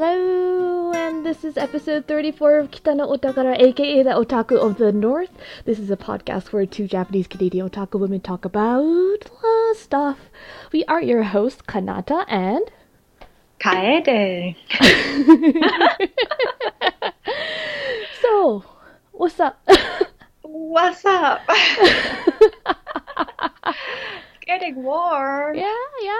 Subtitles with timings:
[0.00, 5.30] Hello, and this is episode 34 of Kitano Otakara, aka the Otaku of the North.
[5.64, 10.30] This is a podcast where two Japanese Canadian otaku women talk about uh, stuff.
[10.70, 12.70] We are your hosts, Kanata and.
[13.58, 14.54] 楓
[18.22, 18.62] So,
[19.10, 19.60] what's up?
[20.42, 21.40] What's up?
[21.48, 22.56] it's
[24.46, 25.56] getting warm.
[25.56, 26.18] yeah, yeah,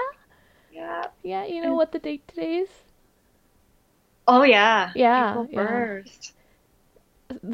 [0.69, 1.05] Yeah.
[1.23, 1.45] yeah.
[1.45, 2.67] You know what the date today is?
[4.31, 4.91] Oh yeah.
[4.93, 5.67] Yeah, April yeah.
[5.67, 6.33] first.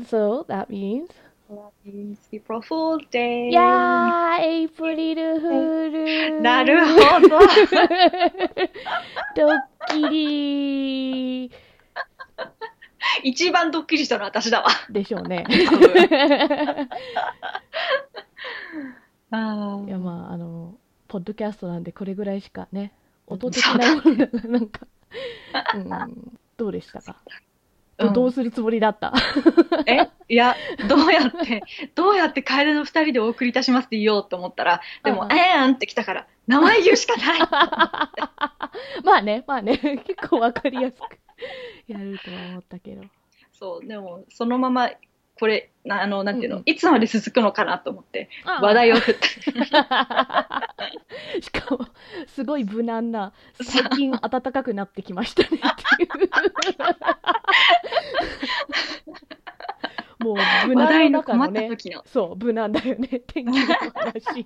[0.09, 1.09] So that means?
[1.49, 3.47] That means April Fool's Day.
[3.49, 5.91] いやー、エイプリルフー
[6.35, 6.41] ル。
[6.41, 7.29] なるほど。
[7.29, 7.37] ド
[9.47, 11.49] ッキリ
[13.23, 14.67] 一番ドッキリしたのは私だわ。
[14.89, 15.45] でしょうね。
[19.31, 20.75] あいや、まあ、あの、
[21.07, 22.91] ポッドキャストなんでこれぐらいしかね、
[23.27, 24.85] 音的なものだからなんか、
[25.75, 27.17] うん、どうでしたか、
[27.97, 28.13] うん。
[28.13, 29.13] どうするつもりだった？
[29.87, 30.09] え？
[30.27, 30.55] いや、
[30.87, 31.61] どうやって、
[31.95, 37.39] どうやって楓の二人でお送りいたしますって言おうと思ったら、でも、うんえーんって来たから、名前言うしかない。
[39.03, 41.19] まあね、まあね、結構わかりやすく
[41.87, 43.03] やるとは思ったけど。
[43.53, 44.89] そう、でも、そのまま、
[45.37, 49.21] これ、なあの、なんていうの、うんうんいつまで続くのかなと思って、話題を振って。
[51.41, 51.87] しかも、
[52.27, 55.57] すごい無難な、最近暖かくなってきましたねって
[56.03, 56.09] いう。
[60.25, 60.35] もう、
[60.67, 62.03] 無難話題のの困った中のね、時の。
[62.05, 64.45] そう、無難だよね、 天気の話。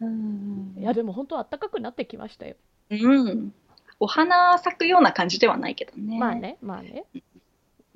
[0.00, 2.56] うんいや、でも本当暖かくなってきましたよ。
[2.90, 2.94] う
[3.34, 3.52] ん。
[4.00, 6.18] お花咲くような感じではないけどね。
[6.18, 6.34] まあ。
[6.34, 7.04] ね、まあね。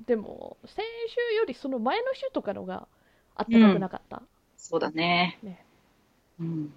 [0.09, 2.87] でも、先週よりその前の週とかのが
[3.37, 4.23] 暖かくなかった？
[4.57, 5.37] そうだね。
[5.43, 5.63] ね
[6.39, 6.73] うん。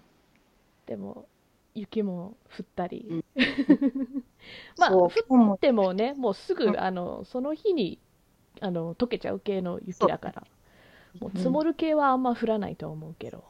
[0.84, 1.26] でも、
[1.74, 3.06] 雪も降ったり。
[3.08, 3.24] うん
[4.76, 5.06] まあ、降
[5.54, 7.98] ってもね、もうすぐ、うんあの、その日に、
[8.60, 10.46] あの、溶けちゃう系の雪だから、
[11.18, 11.70] もう積もる。
[11.70, 13.44] る系はあんま降らないと思うけど、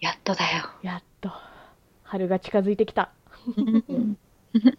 [0.00, 0.70] やっとだよ。
[0.82, 1.32] やっと、
[2.04, 3.10] 春が近づいてきた。
[3.88, 4.16] うん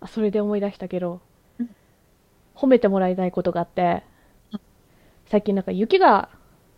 [0.00, 1.20] あそれで思い出したけどうん、
[2.56, 4.02] 褒めてもらいたいことがあって、
[5.26, 6.28] 最近なんか雪が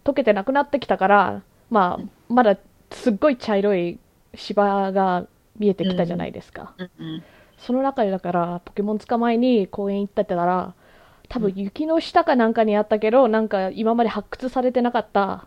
[0.05, 2.57] 溶けてなくなってきたから、まあ、まだ
[2.91, 3.99] すっごい茶色い
[4.35, 5.27] 芝が
[5.59, 6.75] 見えてきたじゃないですか。
[6.99, 7.23] うん
[7.59, 10.75] その中でだから、ポケモン捕まえに公園行ったってたら、
[11.29, 15.47] 多分雪の下かなんかにあったけど、なんか今まで発掘されてなかった、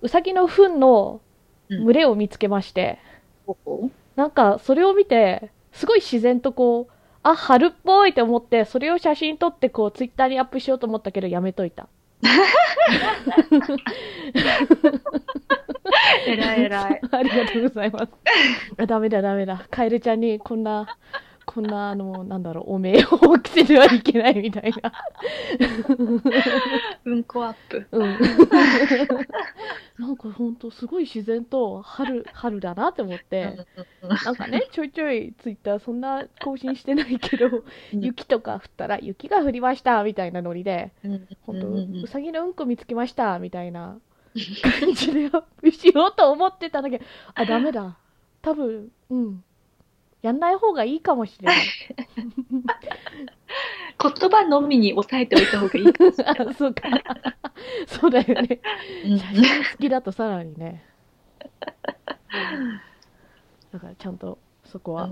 [0.00, 1.20] うさぎの糞の
[1.68, 2.98] 群れを見つけまして、
[4.16, 6.91] なんかそれを見て、すごい自然とこう、
[7.22, 11.88] あ、春っぽいって思って、それを写真撮ってこう、ツイッターにアップしようと思ったけど、やめといた。
[16.26, 17.00] えらいえらい。
[17.10, 18.12] ありがとうございます。
[18.78, 19.66] あダメだダメだ。
[19.70, 20.96] カエルちゃんにこんな、
[21.44, 24.92] こんな、あの、なんだろう、お名を着せてはいけないみたいな。
[27.04, 27.86] うんこアップ。
[27.90, 28.18] うん。
[29.98, 33.66] なんかほんとすごい自然と春、春だなって思って、
[34.24, 40.92] なんかね、ちょいちょいツイッターそんな更新してないけど、雪とか降ったら雪が降りましたみたいなノリで、
[41.46, 43.98] ほんと、うさぎのうんこ見つけましたみたいな
[44.80, 47.04] 感じでアップしようと思ってたんだけど、
[47.34, 47.96] あ、ダメだ。
[48.40, 49.44] 多分、うん。
[50.22, 51.56] やんない方がいいかもしれない。
[54.00, 56.48] 言葉のみに抑えておいた方がいいかもしれない。
[56.48, 56.82] あ そうか。
[57.86, 58.60] そうだよね。
[59.04, 60.84] うん写真好きだとさらにね。
[63.72, 65.10] だからちゃんとそこは、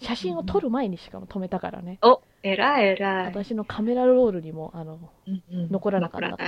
[0.00, 1.98] 写真を撮る前にしかも止めたからね。
[2.02, 3.26] お、えらいえらい。
[3.26, 6.38] 私のカメラロールにも、あの、うんうん残らなかった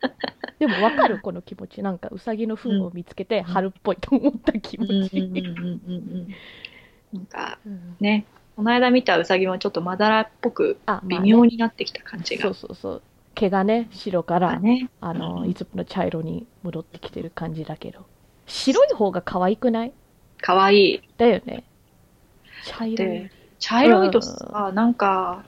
[0.58, 1.82] でもわかるこの気持ち。
[1.82, 5.18] なんかうさぎの糞を見つけて春っぽいと思った気持ち。
[5.20, 6.28] うんうんうんうんうん
[7.12, 8.26] なんかうんね、
[8.56, 13.02] この間見たウサギもちょっとまだらっぽくあ、微まあね妙になってきた感じそがうそうそう。
[13.34, 14.90] 毛がね、白から、ね。
[15.00, 18.06] あの、うんいつもの茶色に戻ってきてる感じだけど。
[18.46, 19.92] 白い方が可愛くない？
[20.40, 21.02] かわいい。
[21.18, 21.64] だよね。
[22.62, 23.30] 茶色い。
[23.58, 25.44] 茶色いとさ、なんか、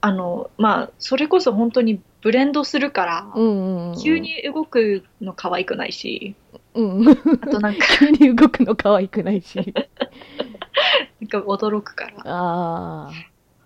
[0.00, 3.98] あの、まあ、それこそ本当にブレンドするから、うんうんうん。
[4.00, 4.18] 急。
[4.18, 6.34] に動くの可愛くないし、
[6.74, 7.08] うん。
[7.08, 9.56] あとなんか、 急に動くの可愛くないし。
[11.20, 12.22] なんか驚くから。
[12.24, 13.10] あ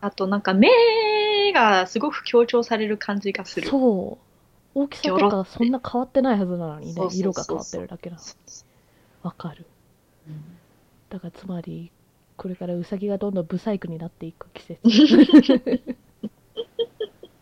[0.00, 0.68] あとなんか目
[1.52, 3.64] がすごく強調される感じがすあ。
[3.64, 3.70] る。
[3.70, 4.32] そう。
[4.74, 8.22] 大きさとかそんな変わってないはずなのにね色が変わってるだけなの。
[9.22, 9.66] わかる。
[10.28, 10.62] うん
[11.12, 11.92] だからつまり、
[12.38, 14.80] これからウサギがどんどんブサイクになっていく季節。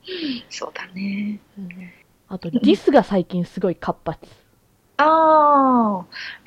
[0.49, 1.41] そうだね。
[1.59, 1.71] うん
[2.33, 4.21] あと、ディスが最近すごい活発。
[4.99, 6.07] ああ、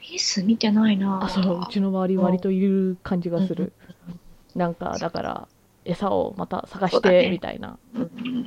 [0.09, 1.19] リース見てないな。
[1.21, 3.73] あ、そう、うちの周り割といる感じがする。
[4.07, 4.19] うん
[4.55, 5.47] なんか、だから、
[5.83, 7.79] 餌をまた探して、みたいな。
[7.95, 8.45] うん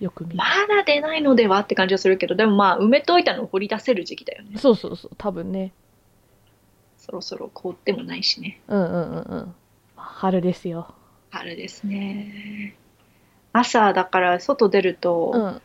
[0.00, 0.44] よく見るま。
[0.68, 4.58] だ出ないのではって感じはするけど、でもまあ、埋めといたのを掘り出せる時期だよね。
[4.58, 5.72] そうそうそう、多分ね。
[6.98, 8.58] そろそろ凍ってもないしね。
[8.68, 9.54] うんうんうんうん。
[9.96, 10.94] 春ですよ。
[11.30, 12.74] 春ですね。
[13.54, 15.44] 朝、だから外出ると、うん。
[15.44, 15.62] うん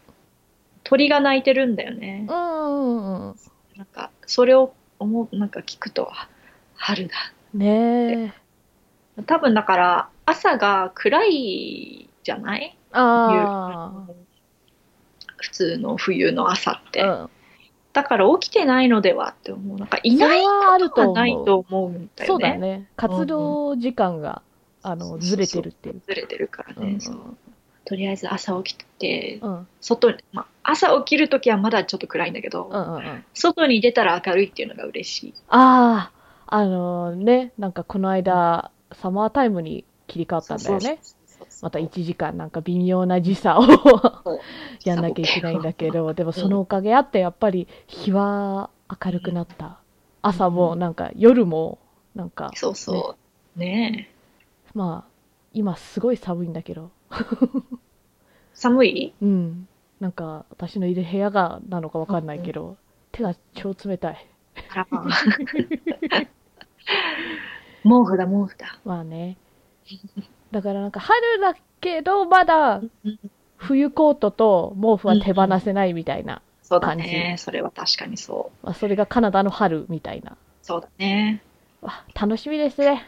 [0.85, 2.25] 鳥が鳴いてるんだよね。
[2.27, 3.35] うんうん。
[3.75, 6.27] なんか、それを思う、なんか聞くと、あ
[6.77, 7.13] 春だ。
[7.53, 8.33] ね
[9.17, 9.21] え。
[9.27, 12.75] 多分だから、朝が暗いじゃない？
[12.93, 14.07] あ
[15.37, 17.03] 普通の冬の朝って。
[17.03, 17.13] あ。
[17.13, 17.29] うん。
[17.93, 19.77] だから起きてないのではって思う。
[19.77, 21.33] なんかいないことはない。
[21.45, 22.53] と思うんだそうよね。
[22.53, 22.89] だね。
[22.95, 24.41] 活動時間が、
[24.81, 26.01] あの、ずれてるっていう。
[26.07, 26.93] ずれてるからね。
[26.93, 27.37] うんそう
[27.85, 29.67] とりあえず朝起きて、うん。
[29.81, 33.25] 外に、まあ、朝起きるときはまだちょっと暗いんだけど、うんうんうん。
[33.33, 35.33] 外に出たら明るいっていうのが嬉しい。
[35.47, 36.11] あ
[36.47, 40.99] あ、あのね、なんかこの間、サマータイムに切り替わったんだよね。
[41.61, 43.63] また1時間なんか微妙な時差を
[44.83, 48.69] やんなきゃいけないんだけど、でもそのおかげあってやっぱり日は
[49.03, 49.77] 明るくなった。
[50.21, 51.79] 朝もなんか夜も
[52.15, 53.15] なんか、そうそ
[53.55, 53.59] う。
[53.59, 54.15] ねえ。
[54.73, 55.11] まあ、
[55.53, 56.91] 今すごい寒いんだけど、
[58.53, 59.13] 寒い？
[59.21, 59.67] うん。
[59.99, 62.77] なんか私のいる部屋がなのかわかんないけど、
[63.11, 64.27] 手が超冷たい。
[67.83, 68.79] 毛布だ、毛布だ。
[68.85, 69.37] まあね。
[70.51, 72.81] だからなんか春だけど、まだ
[73.57, 76.41] 冬コートと毛布は手放せないみたいな。
[76.61, 77.35] そうだ感ね。
[77.37, 78.65] それは確かにそう。
[78.65, 80.37] まあ、それがカナダの春みたいな。
[80.61, 81.41] そうだね。
[81.81, 83.07] わ楽しみですね。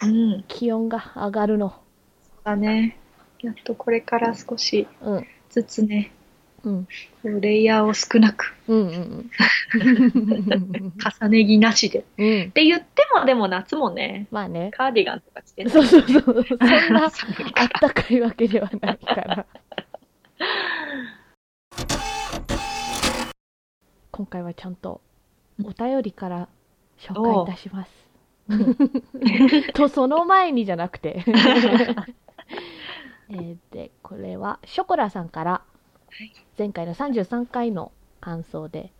[0.00, 0.44] うん。
[0.48, 1.70] 気温が上がるの。
[1.70, 2.98] そうだね。
[3.40, 5.26] やっとこれから少しうん。
[5.50, 6.12] ずつね、
[6.64, 7.40] うん。
[7.40, 9.30] レイヤーを少なく、うんうん
[11.22, 12.00] 重ね着なしで。
[12.00, 12.26] っうん。
[12.26, 12.50] うん。
[12.50, 14.70] て言っても、でも夏もね、まあね。
[14.72, 16.44] カーディガンとか着てねそうそうそう。
[16.48, 16.58] そん
[16.94, 17.12] なあっ
[17.80, 19.46] たかいわけではないから。
[24.10, 25.00] 今回はちゃんと
[25.62, 26.48] お便りから
[26.98, 27.92] 紹介いたします。
[29.74, 31.24] と、その前にじゃなくて。
[33.30, 35.62] えーで、これは、ショコラさんから
[36.24, 38.92] い、前回の33回の感想で、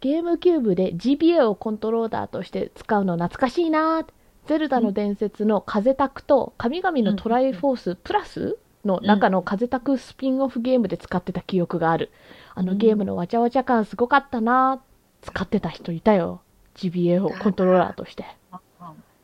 [0.00, 4.06] ゲームキューブで GBA をコントローラーとして使うの懐かしいなー。
[4.46, 12.10] ゼルダの伝説の風タクと神々のトライフォースプラスの中の風タクスピンオフゲームで使ってた記憶がある。
[12.54, 15.26] あのゲームのわちゃわちゃ感すごかったなー。
[15.26, 16.42] 使ってた人いたよ。
[16.74, 18.26] GBA をコントローラーとして。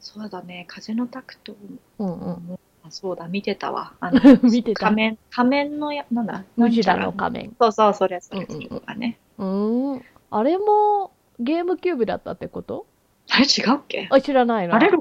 [0.00, 1.54] そうだね、風のタクト、
[1.98, 2.58] うんうん。
[2.88, 3.94] そうだ、見てたわ。
[4.00, 4.86] あの見てた？
[4.86, 6.44] 仮面、仮面のや、なんだ？
[6.56, 7.56] ムジラの仮面。
[7.60, 9.18] そうそう、それ、それ、それとかね。
[9.38, 10.04] うーん。
[10.30, 12.86] あれもゲームキューブだったってこと？
[13.30, 14.08] あれ違うっけ？
[14.10, 14.74] あ、知らないな。
[14.76, 15.00] あれ ?64?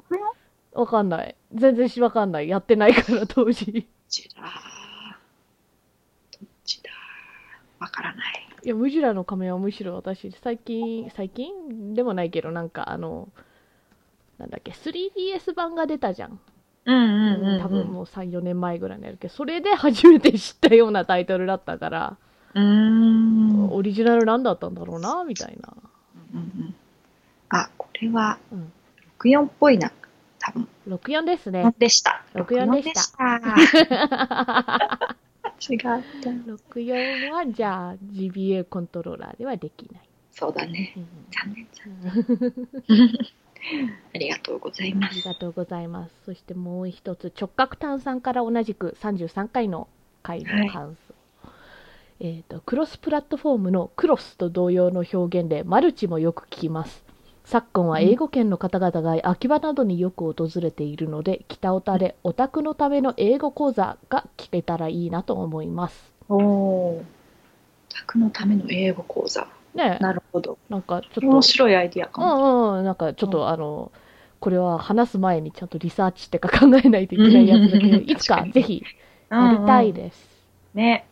[0.74, 1.36] わかんない。
[1.54, 2.50] 全然しわかんない。
[2.50, 3.72] やってないから、当時。
[3.72, 4.42] どっちだ
[6.40, 6.90] どっちだ？
[7.80, 8.48] わからない。
[8.64, 11.94] いや、ムジュラの仮面はむしろ私、最近、最近？
[11.96, 13.30] でもないけど、なんかあの、
[14.38, 16.40] なんだっけ、3DS 版が出たじゃん。
[16.90, 17.62] うんうんうん、うん。
[17.62, 22.18] 多分もう3、4年前ぐらいになるけど、それで初めて知ったようなタイトルだったから、
[22.56, 23.50] うーん。
[23.52, 25.74] うんオリジナルなんだったんだろうな、みたいな。
[26.34, 26.76] うん
[27.52, 28.72] あ、これはうん、
[29.20, 29.92] 64っぽいな。
[30.40, 30.68] 多分。
[30.88, 31.74] 64ですね。
[31.78, 32.24] でした。
[32.36, 35.16] 64でしたた。
[35.60, 35.90] 違った。
[36.30, 40.02] 64は、じゃあ、GBA コントローラーではできない。
[40.32, 40.94] そうだね。
[40.98, 41.90] うん残念残
[42.88, 43.28] 念。
[44.14, 45.16] ありがとうございあます。
[45.16, 46.14] りがとうございます。
[46.26, 49.88] そしてもう一つ、直角炭酸から同じく33回の
[50.24, 51.16] 回の感想。
[52.22, 57.04] えっ、と、クロスプラットフォームのクロスと同様の表現で、マルチもよく聞きます。
[57.46, 66.14] 昨今は英語圏の方々が秋葉などによく訪れているので、北オタでオタクのための英語講座が聞けたらいいなと思います。
[66.28, 67.04] おお。
[67.90, 69.48] 宅のための英語講座。
[69.80, 70.58] ねえなるほど。
[70.70, 71.28] なんかちょっと。
[71.28, 72.76] 面白いアイディアかうも。
[72.76, 73.92] んうん、なんかちょっと、あの、
[74.40, 78.84] これは話す前にちゃんとリサーチってか考えないといけないやつだけど、うんいつかぜひ
[79.30, 79.94] やりたいす。
[79.94, 80.30] です。
[80.74, 81.06] ね。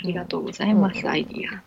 [0.00, 1.62] ありがとうございます、うんアイディア。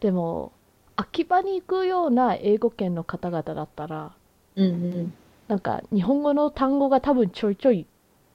[0.00, 0.52] でも、
[0.96, 4.12] 秋葉に行くような英語圏の方々だったら、
[4.56, 5.14] うんうん。
[5.48, 7.86] なんか日本語の単語が多分ちょいちょい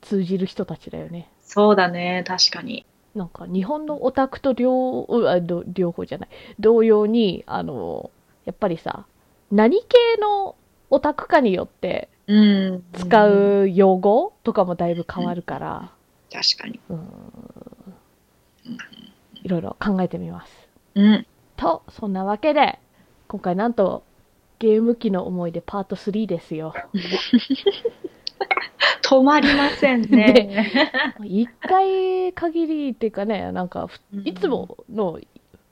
[0.02, 1.32] 通じる人たちだよね。
[1.42, 2.86] そうだね、確かに。
[3.20, 8.10] なんか日本のオタクと両うあど両方じゃない同様にあの
[8.46, 9.06] やっぱりさ
[9.52, 10.56] 何系の
[10.90, 12.84] オタクかによってうん。
[12.94, 13.62] 使ん。
[13.64, 15.92] う用語とかもだいぶ変わるから、
[16.32, 16.80] 確かに。
[16.90, 17.00] うん
[19.42, 20.52] いろいろ考えてみます。
[20.94, 21.26] うん。
[21.58, 22.78] とそんなわけで
[23.28, 24.04] 今回なんと
[24.60, 26.74] ゲーム機の思い出パート3ですよ。
[29.04, 30.72] 止まりませんね。
[31.24, 33.90] 一回限りっていうかね、なんか
[34.24, 35.20] いつもの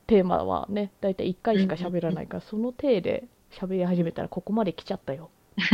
[0.08, 5.30] テーマはね、だいたい一回しか喋らないから、その体で喋り始めたらここまで来ちゃったよ。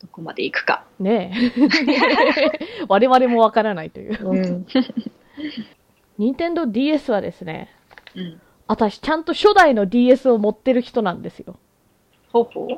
[0.00, 0.84] どこまで行くか。
[1.00, 2.86] ねえ。
[2.88, 4.28] 我々もわからないという。
[4.28, 4.66] うん。
[6.18, 7.74] 任天堂 DS はですね、
[8.14, 8.40] うん。
[8.68, 11.56] 私ちゃんと初代の DS を持ってる人なんですよ。
[12.32, 12.68] ほうほう。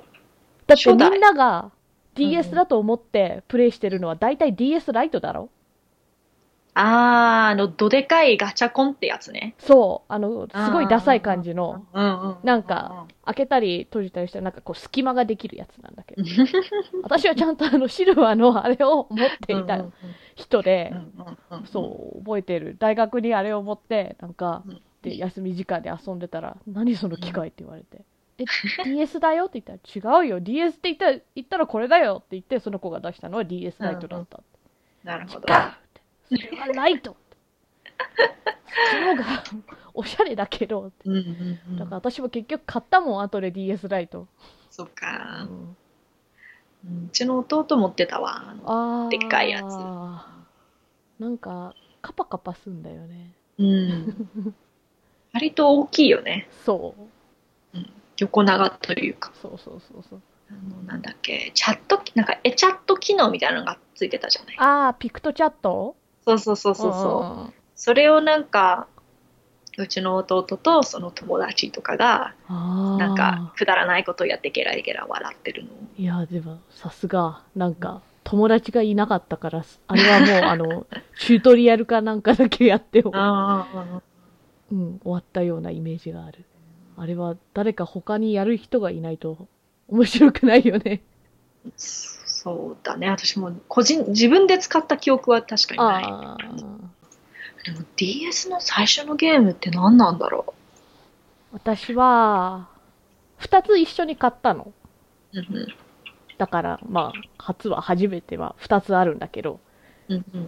[0.66, 1.72] だってみんなが
[2.14, 5.50] DS だと思ってプレイしてるのは大体 DS ライトだろ
[6.74, 9.54] あー、あの、どでかいガチャコンってやつね。
[9.58, 11.84] そう、あの、すごいダサい感じの。
[12.44, 16.22] なんか、開けたり閉じたりして、なんかこう隙間ができるやつなんだけど。
[17.02, 19.84] 私はちゃんとあのシルバーのあれを持っていた
[20.36, 20.92] 人で。
[21.64, 22.76] そう、覚えてる。
[22.78, 28.04] 大学にあれを持って、なんかうん、で、休み時間で遊んでたら、何その機械って言われて。
[28.40, 30.40] え、DS だよって言ったら、違うよ。
[30.40, 34.46] DS って言ったら、言ったらこれだよって言って、その子が出したのは DS ライトだったって。
[35.04, 35.46] なるほど。
[36.28, 37.16] それはライト。
[38.92, 39.44] そっちが
[39.94, 41.08] おしゃれだけどって。
[41.08, 41.76] うんうんうん。
[41.76, 44.26] だから私も結局買ったもん、後で DS ライト。
[44.70, 45.44] そっうか。
[45.44, 45.76] んうん
[46.82, 48.54] うちの弟持ってたわ。
[48.64, 49.64] あでっかいやつ
[51.22, 53.34] なんか、カパカパすんだよね。
[53.58, 54.54] うん。
[55.34, 56.48] 割と大きいよね。
[56.64, 57.02] そう。
[58.20, 59.32] 横長というか。
[59.40, 60.22] そうそうそうそう。
[60.50, 64.56] あの、なんだっけ、チャット、なんか、エチャット機能みたいなのがついてたじゃない。
[64.58, 65.96] ああ、ピクトチャット？
[66.24, 67.52] そうそうそうそうそう。
[67.74, 68.86] それをなんか、
[69.78, 72.34] うちの弟とその友達とかが。
[72.48, 75.74] なんか、くだらないことをやってゲラゲラ笑ってるのを。
[75.96, 80.86] いや、でも、さすが、なんか、友達がいなかったから、あれはもう、あの、
[81.18, 83.66] チュートリアルかなんかだけやって、あ
[84.70, 86.44] うん、終わったようなイメージがある。
[87.00, 89.48] あれは、誰か他にやる人がいないと、
[89.88, 91.00] 面白くないよね。
[91.66, 93.08] あ、そうだね。
[93.08, 96.54] 私も個人、自分で使った記憶は確かにない。
[97.64, 100.52] でも DS の最初のゲームって何なんだろ
[101.52, 102.68] 私は、
[103.38, 104.70] 二つ一緒に買ったの。
[105.32, 105.38] う。
[105.38, 105.68] うんうん。
[106.36, 109.58] だから、まあ、初は初めては二つあるんだけど、
[110.10, 110.46] うんうん。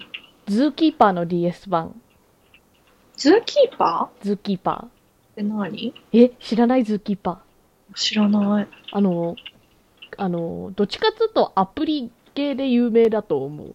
[0.48, 1.98] ズーキーパーの DS 版、
[3.16, 5.01] ズーキーパズーキーパー
[5.32, 5.92] って何？
[6.12, 6.24] ー。
[6.26, 7.94] え、知らないズーキーパー。
[7.94, 8.68] 知らない。
[8.92, 9.36] あの、
[10.16, 13.74] あの、どっちかっつうとアプリ系で有名だと思う。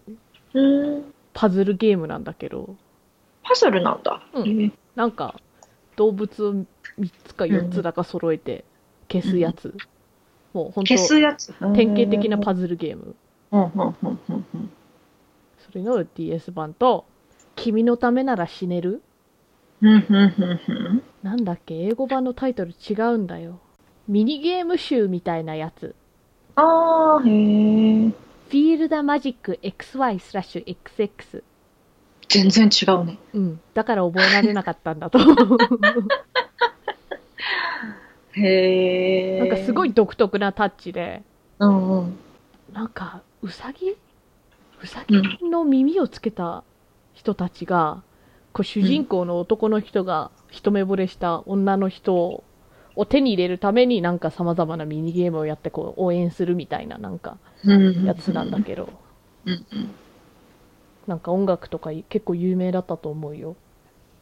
[0.54, 1.14] うーん。
[1.34, 2.74] パズルゲームなんだけど、
[3.44, 4.22] パズルなんだ。
[4.34, 5.40] うんなんか、
[5.96, 6.66] 動物を3
[7.24, 8.64] つか4つだか揃えて
[9.10, 9.74] 消すやつ。
[10.52, 11.54] もう本当消すやつ？
[11.74, 13.14] 典型的なパズルゲーム。
[13.52, 14.70] うんうんうんうんうん。
[15.58, 17.04] それの DS 版と、
[17.54, 19.02] 君のためなら死ねる？
[19.80, 21.74] なんだっけ？
[21.74, 23.60] 英語版のタイトル違うんだよ。
[24.08, 25.94] ミニゲーム集みたいなやつ。
[26.56, 28.12] ああ、へえ。
[28.50, 31.42] Feel the Magic XY スラッシュ XX。
[32.28, 33.18] 全然違うね。
[33.34, 33.60] うん。
[33.74, 35.58] だから覚えられなかったんだと思う。
[38.40, 39.38] へえ。
[39.40, 39.92] なんかすごい。
[39.92, 41.22] 独特なタッチで、
[41.58, 42.18] うんうん。
[42.72, 46.62] なんか、うさぎうさぎの耳をつけた
[47.14, 48.02] 人たちが、
[48.52, 52.14] こう主人公の男の人が一目惚れした女の人
[52.96, 57.38] を手に入れるためになんか様々なミニゲームをやってこう応援するみたいななんか
[58.04, 58.88] やつなんだけど。
[61.06, 63.56] なんか音楽とか結構有名だったと思うよ。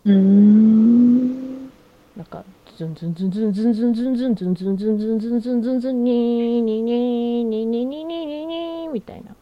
[0.05, 1.67] うーん。
[2.17, 2.45] なんか、
[2.79, 9.35] ズンズンズンズンズンズンズンズンズンズンズンズンズンズンズンズンニーニーニーニーニーニーニーニーニーみたいな。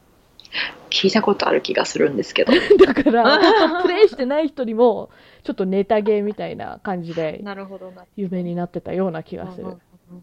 [0.94, 2.52] 聞いたことある気がするんですけど。
[2.86, 5.10] だから、 プレイしてない人にも、
[5.42, 8.04] ちょっとネタゲーみたいな感じでなるほどな。
[8.16, 9.76] 有名になってたような気がする。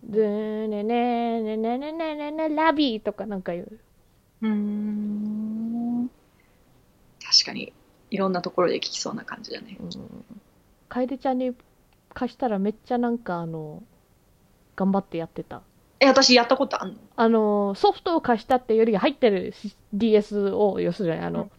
[0.04, 3.80] でねねねねねねねねラビーとかなんか言う。
[4.44, 6.10] うーん。
[7.22, 7.74] 確かに、
[8.10, 9.78] いろんなところで聞きそうな感じだね。
[9.80, 9.92] うん
[10.88, 11.54] 楓ちゃんに
[12.14, 13.82] 貸したらめっちゃなんかあの、
[14.76, 15.62] 頑張ってやってた。
[16.04, 16.96] え、私やったことあんの？
[17.16, 19.54] あの、ソフトを貸したっていうより入ってる
[19.94, 21.52] DS を、要するにあの、うん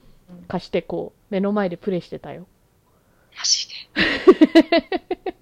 [0.48, 2.46] 貸してこう、目の前でプレイしてたよ。
[3.38, 5.34] マジで？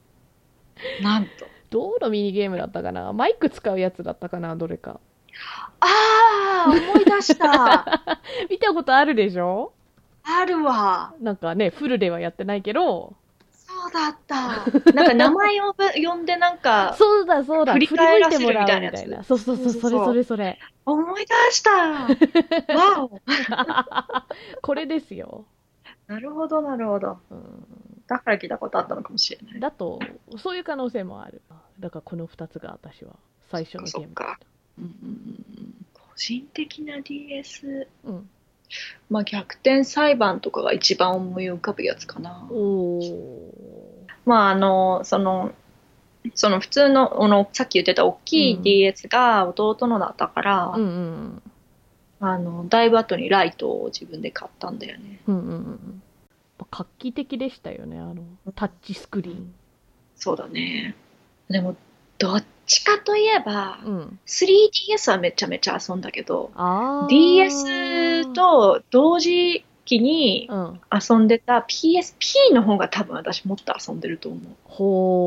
[1.02, 1.30] なんと？
[1.70, 3.12] どのミニゲームだったかな？
[3.12, 4.56] マイク使うやつだったかな？
[4.56, 4.98] どれか。
[5.80, 5.86] あ
[6.66, 8.20] あ、思い出した。
[8.50, 9.72] 見たことあるでしょ？
[10.24, 11.14] あるわ。
[11.20, 13.14] なんかね、フルではやってないけど、
[13.92, 14.92] そうだった。
[14.92, 19.26] なんか名前を呼んでなんか、 そうだそうだ、振り返らせるてもらうみみたいなやつ。
[19.26, 20.58] そうそうそう、それそれそれ。
[20.86, 21.70] 思い出した。
[22.76, 23.20] わお。
[24.62, 25.44] これですよ。
[26.06, 27.18] なるほど、なるほど。
[27.30, 27.66] うん
[28.10, 29.60] だから聞いたことあったのかもしれない。
[29.60, 30.00] だと、
[30.36, 31.42] そういう可能性もある。
[31.78, 33.14] だからこの2つが私は
[33.52, 34.46] 最初のゲームだった。
[35.94, 38.28] 個人的な DS、うん。
[39.08, 42.48] まあ逆転裁判とかが一番思い浮かぶやつかな。
[42.50, 43.79] おー。
[44.26, 45.52] まああの、その、
[46.34, 51.42] その普通の、このさっき言ってた大きいうん DS が弟のだったから、うんうん
[52.22, 55.20] あの、だいぶ後にライトを自分で買ったんだよね。
[55.26, 55.38] うん。
[55.38, 56.02] うんうんうん。
[56.70, 58.22] 画期的でしたよね、あの、
[58.54, 59.54] タッチスクリーン。
[60.16, 60.94] そうだね。
[61.48, 61.76] でも、
[62.18, 64.18] どっちかといえば、うん。
[64.26, 66.50] 3DS はめちゃめちゃ遊んだけど。
[67.08, 70.80] DS、と同時期にうん。
[70.92, 74.40] 遊んでた PSP の方が多分私もっと遊んでると思う。
[74.64, 75.20] ほ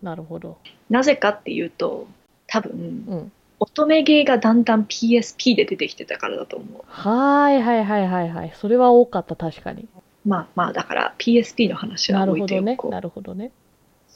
[0.00, 0.04] ー。
[0.04, 0.58] なるほど。
[0.90, 2.08] なぜかっていうと、
[2.48, 3.32] 多分、うん。
[3.58, 6.82] 乙女ゲーがだんだん PSP で出てきてたからだと思う。
[6.86, 8.52] はいはいはいはいはい。
[8.54, 9.88] それは多かった、確かに。
[10.24, 12.88] まあまあ、だから PSP の話はなる置いほどねておこ。
[12.88, 12.90] う。
[12.90, 13.52] なるほどね。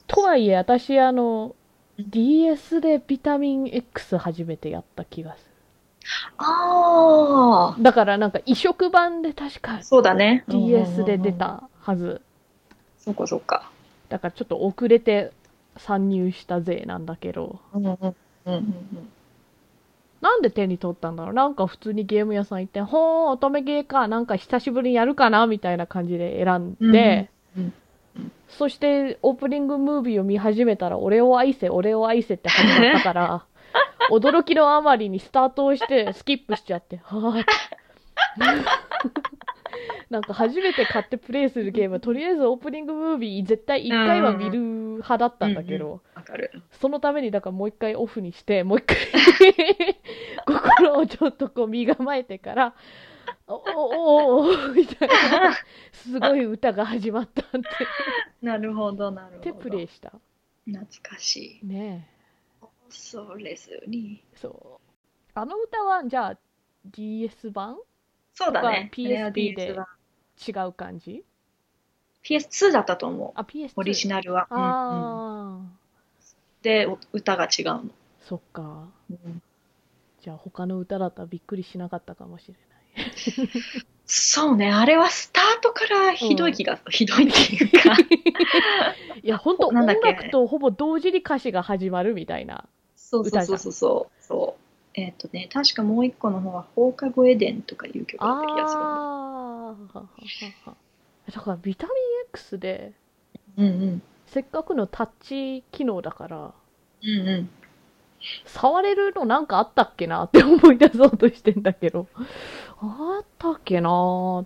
[0.08, 1.54] とはいえ、私、あの、
[1.98, 5.49] DS でビタミン X 初めてやった気がす
[6.38, 7.82] ある。
[7.82, 10.44] だからなんか移植版で確かあ、そうだね。
[10.48, 11.32] DS で出。
[11.32, 12.22] たはず。
[12.98, 13.70] そっかそっか。
[14.08, 15.32] だからちょっと遅れて
[15.76, 17.60] 参入したぜなんだけど。
[17.72, 18.14] うんうんうん
[18.46, 18.74] うん
[20.22, 21.32] なんで手に取ったんだろう？
[21.34, 27.72] なんか普通にゲーム屋さん行って、ほー、乙女ゲーか、なんか久しぶりにやるかなみたいな感じで選んで、うん
[28.50, 33.46] そしてオープニングムービーを見始めたら、俺を愛せ、俺を愛せって始まったから、
[34.10, 37.44] 驚きのあまりにスタートをしてスキップしちゃって、はぁ。
[40.10, 46.02] なんか初めて買ってプレイするゲーム、とりあえずオープニングムービー絶対1回は見る派だったんだけど。
[46.72, 48.96] そのためにだからもう一回オフにして、もう一回
[50.46, 52.74] 心をちょっとこう身構えてから、
[53.46, 55.14] おおおおみたいな、
[55.92, 57.60] すごい歌が始まったって、
[58.42, 59.44] なるほど、なるほど。
[59.44, 60.12] でプレイした。
[60.66, 61.66] 懐かしい。
[61.66, 62.08] ね
[62.90, 64.22] 恐れずに。
[64.32, 64.88] え、そう。
[65.34, 66.38] あの歌は、じゃあ
[66.84, 67.78] DS 版？
[68.34, 68.90] そうだね。
[68.92, 69.76] PSP で
[70.46, 71.24] 違う感じ
[72.24, 73.32] ？PS2 だったと思う。
[73.34, 73.72] あ、PS2。
[73.76, 74.46] オリジナルは。
[74.50, 76.24] うんうんああ、
[76.62, 77.84] で、お歌が違うの。
[78.20, 78.88] そっか。
[79.10, 79.42] うん
[80.22, 82.60] じゃあ他の歌だったらびっくりしなかったかもしれない。
[84.04, 87.94] そうね、あれはスタートからひどい気が、ひどいっていうか。
[89.22, 92.68] いや、本当音楽とほぼ同時に歌詞が始まるみたいな。
[93.10, 94.60] そうそうそうそうそう。
[94.94, 98.86] えっ、とね、確かもう一個の方は放課後エデンとかいう曲だった気がするな。
[98.86, 99.74] あ
[100.66, 100.74] あ、
[101.32, 101.96] だからビタミン
[102.30, 102.92] X で
[103.56, 104.02] うんうん。
[104.26, 106.54] せっかくのタッチ機能だから
[107.02, 107.50] うんうん。
[108.44, 112.06] 触れるのなんかあったっけなって思い出そうとしてんだけど
[112.80, 114.44] あったっけな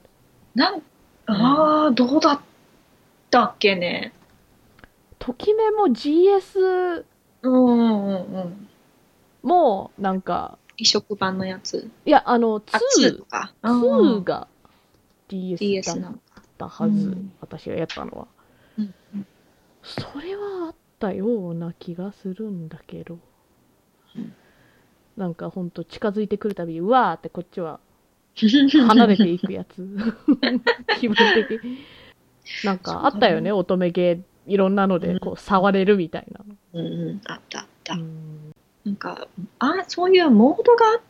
[0.54, 0.82] なん、
[1.26, 2.40] ああ、どうだっ
[3.30, 4.12] たっけね。
[5.18, 7.04] ときめも GS
[7.48, 8.68] うんうんうんうん。
[9.42, 11.90] もなんか移植版のやつ。
[12.04, 13.54] いやあのあ、2と2か。
[13.62, 14.48] 2が
[15.28, 16.16] DS DS だなの。
[16.16, 16.20] っ
[16.58, 18.26] たはず、うん私がやったのは。
[18.78, 19.26] うんうん。
[19.82, 23.18] それはあったような気がするんだけど、
[24.16, 24.32] うん。
[25.16, 27.80] なんかほんと近づいてくるたびうわーってこっちは
[28.34, 29.86] 離れていくやつ。
[30.98, 31.60] 気分的
[32.64, 36.40] なんかあったよね乙女ゲーいろんなのでこう触れるみたいな。
[36.44, 37.94] の、うんうん、あったあった。
[37.94, 38.52] うん。
[38.84, 39.28] なんか、
[39.58, 41.00] あ、そういうモードがあっ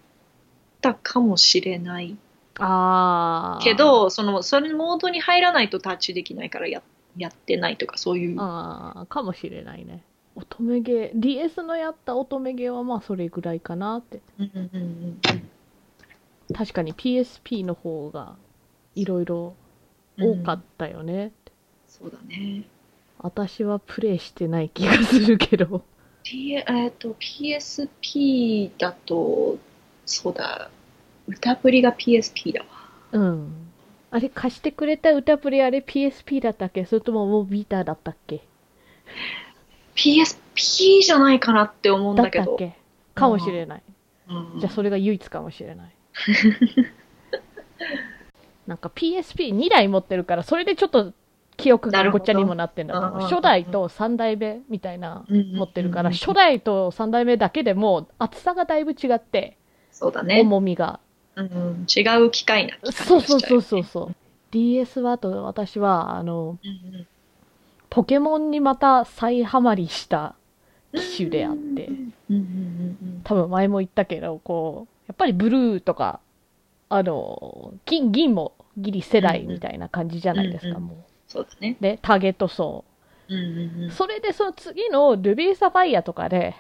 [0.81, 2.17] たかもしれない。
[2.59, 3.65] あー。
[3.65, 6.83] けど、その、それモードに入らないとタッチできないからや
[7.17, 8.37] やってないとか、そういう。
[8.39, 10.05] あーかもしれないね。
[10.37, 14.21] 乙女ゲー DS のやった乙女ゲーはまあそれぐらいかなって。
[14.39, 16.55] うんうんうんうん。
[16.55, 18.37] 確かに PSP の方が
[18.95, 19.55] いろいろ
[20.19, 21.33] 多かったよね、
[21.87, 22.65] そうだね。
[23.25, 25.83] 私はプレイしてない気がするけど。
[26.25, 29.57] P えっと、PSP だと、
[30.05, 30.71] そうだ、
[31.27, 32.67] 歌プリが PSP だわ。
[33.13, 33.71] うん。
[34.11, 36.85] あれ貸してくれた歌プレイあれ PSP だったっけ？
[36.85, 38.43] それとももうビーターだったっけ
[39.97, 42.45] ？PSP じゃないかなって思うんだだけど。
[42.45, 42.77] ったっけ？
[43.15, 43.83] かもしれない、
[44.29, 44.61] うん。
[44.61, 45.95] じゃあそれが唯一かもしれない。
[48.67, 51.13] なんか PSP2 台持ってるからそれでちょっと
[51.65, 53.29] 記憶がごっちゃにもなってんだと思う。
[53.31, 59.57] 初代と3代目みたいな持ってるから初代と3代目だけでも厚さがだいぶ違って
[59.91, 60.43] そうだね。
[60.43, 61.01] 重みが。
[61.37, 61.87] うんうん。
[61.89, 63.63] 違う機械な機械そうそうそうう。
[63.63, 64.15] そうそう。
[64.51, 67.07] DS はあと私はあのうんうん
[67.89, 70.35] ポケモンにまた再ハマりした
[70.93, 71.89] 機種であって。
[73.25, 76.21] 多分前も言ったけどこうやっぱりブルーとか
[76.91, 80.97] あの金銀もギリ世代みたいな感じじゃないですか、もう
[81.35, 81.77] そうだね。
[81.81, 82.85] で、ターゲット層。
[83.29, 86.55] うんうんうんそれでその次のルビーサファイアとかで、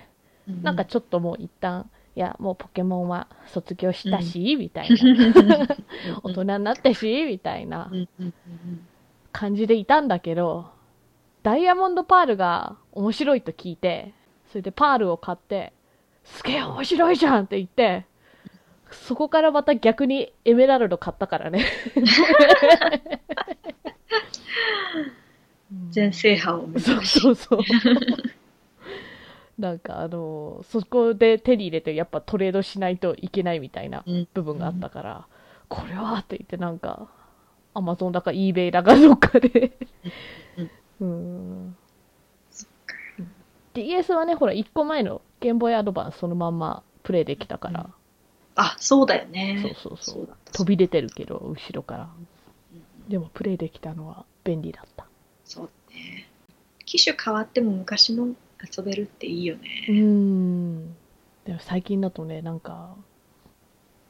[0.48, 0.62] うん。
[0.62, 4.96] なんかちょっともう一旦、いや、もうポケモンは卒業したし、みたいな。
[6.22, 8.86] 大人になったし、みたいなうんうんうん
[9.32, 10.66] 感じでいたんだけど、
[11.42, 14.14] ダイヤモンドパールが面白いと聞いて、
[14.48, 15.72] それでパールを買って、
[16.22, 18.06] すげえ面白いじゃんって言って、
[18.90, 21.66] そこからまた逆にエメラルド買ったからね。
[25.90, 27.20] 全制覇を目そう指し。
[27.20, 27.60] そうそう。
[29.58, 34.28] なんかあのそこで手に入れてやっぱトレードしないといけないみたいなうん。
[34.34, 35.26] 部分があったから、
[35.68, 37.08] これはって言ってなんか、
[37.72, 39.72] アマゾンだか eBay だかどっかで。
[41.00, 41.76] うん。
[43.74, 46.58] DS はね、ほら、1個前のゲームボーイアドバンスそのまん。
[46.58, 47.90] まプレイできたから、
[48.56, 49.58] あ、そうだよね。
[49.62, 52.08] そうそうそう飛び出てるけど、後ろから。
[53.08, 55.06] でもプレイできたのは便利だった。
[55.44, 56.28] そうだね。
[56.84, 58.28] 機種変わっても昔の
[58.76, 60.00] 遊べるっていいようね。
[60.00, 60.94] ん。
[61.44, 62.96] でも最近だとね、なんか、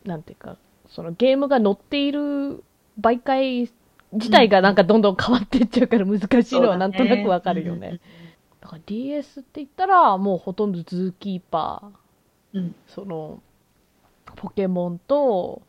[0.04, 0.56] なんていうか、
[0.88, 2.62] そのゲームが載っている
[3.00, 3.70] 媒介
[4.12, 8.00] 自体がなんかどんどん変わっていっちゃうから難しいのはなんとなくわかるよね。。
[8.60, 13.42] だから DS って言ったらもうほとんどズーキーパー、うんその、
[14.36, 15.62] ポケモンと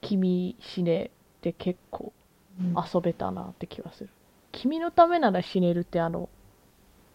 [0.00, 1.08] 君死ねっ
[1.40, 2.19] て結構うん
[2.60, 4.10] 遊べたなって気がする。
[4.52, 6.28] 君のためなら死ねるってあの、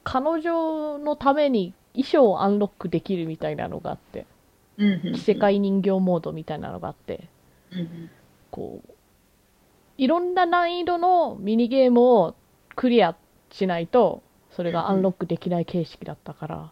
[0.04, 4.26] 彼女のために衣装をアンロックできるみたいなのがあって、
[4.78, 5.16] うんうんうん。
[5.16, 7.28] 異世界人形モードみたいなのがあって、
[7.72, 8.10] うんうん。
[8.52, 8.94] こう、
[9.98, 12.36] いろんな難易度のミニゲームを
[12.76, 13.16] クリア
[13.52, 16.72] しないと、それがアンロックできない形式だったから、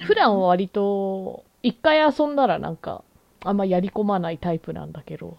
[0.00, 3.02] 普段は割と、一回遊んだらなんか、
[3.44, 5.36] あんまやり込まないタイプなんだけど、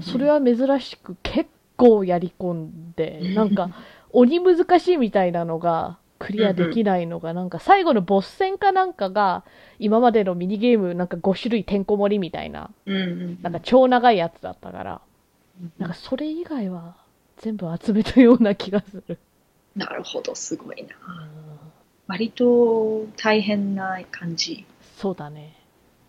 [0.00, 3.70] それは珍しく結構やり込んで、 なんか、
[4.12, 9.44] 鬼難しいみたいなのがクリアできないのが、なんか最後のボス戦かなんかが、
[9.78, 15.00] 今までのミニゲームなんか5種類てんこ盛りみたいな、なんか超長いやつだったから、
[15.78, 16.96] なんかそれ以外は
[17.38, 19.18] 全部集めたような気がする。
[19.76, 20.88] なるほど、すごいな。
[22.08, 24.66] 割と大変な感じ。
[24.96, 25.54] そうだね。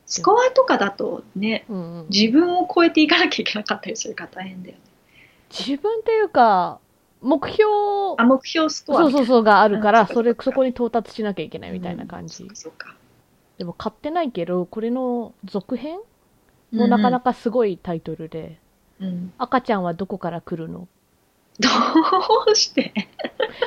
[0.06, 4.82] スコアとかだとね、うんうん、自分を超えていかなきゃいけなかったりするから大変だよね。
[5.50, 6.80] 自分っていうか、
[7.22, 7.70] 目標、
[8.18, 12.44] あ、目標スコアそうそうそうがあるから、うんそれ、そこに到達しなきゃいけないみたいな感じ。
[12.44, 12.96] うんそうか
[13.58, 16.00] でも買ってないけど、これの続編。
[16.72, 17.32] もなかなか。
[17.32, 18.58] かすごいタイトルで、
[19.02, 20.88] うん赤ちゃんはどこから来るの？
[21.60, 21.68] ど
[22.50, 22.94] うして？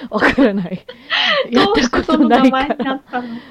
[0.09, 0.87] わからない。
[1.53, 3.03] やったことないから。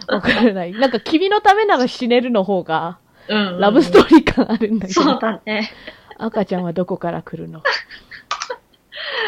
[0.08, 0.72] わからない。
[0.72, 5.70] なんか、君のためなら死ねるの方が、うんうんラブストーリー感あるんだけど、そうだね。
[6.18, 7.62] 赤ちゃんはどこから来るの？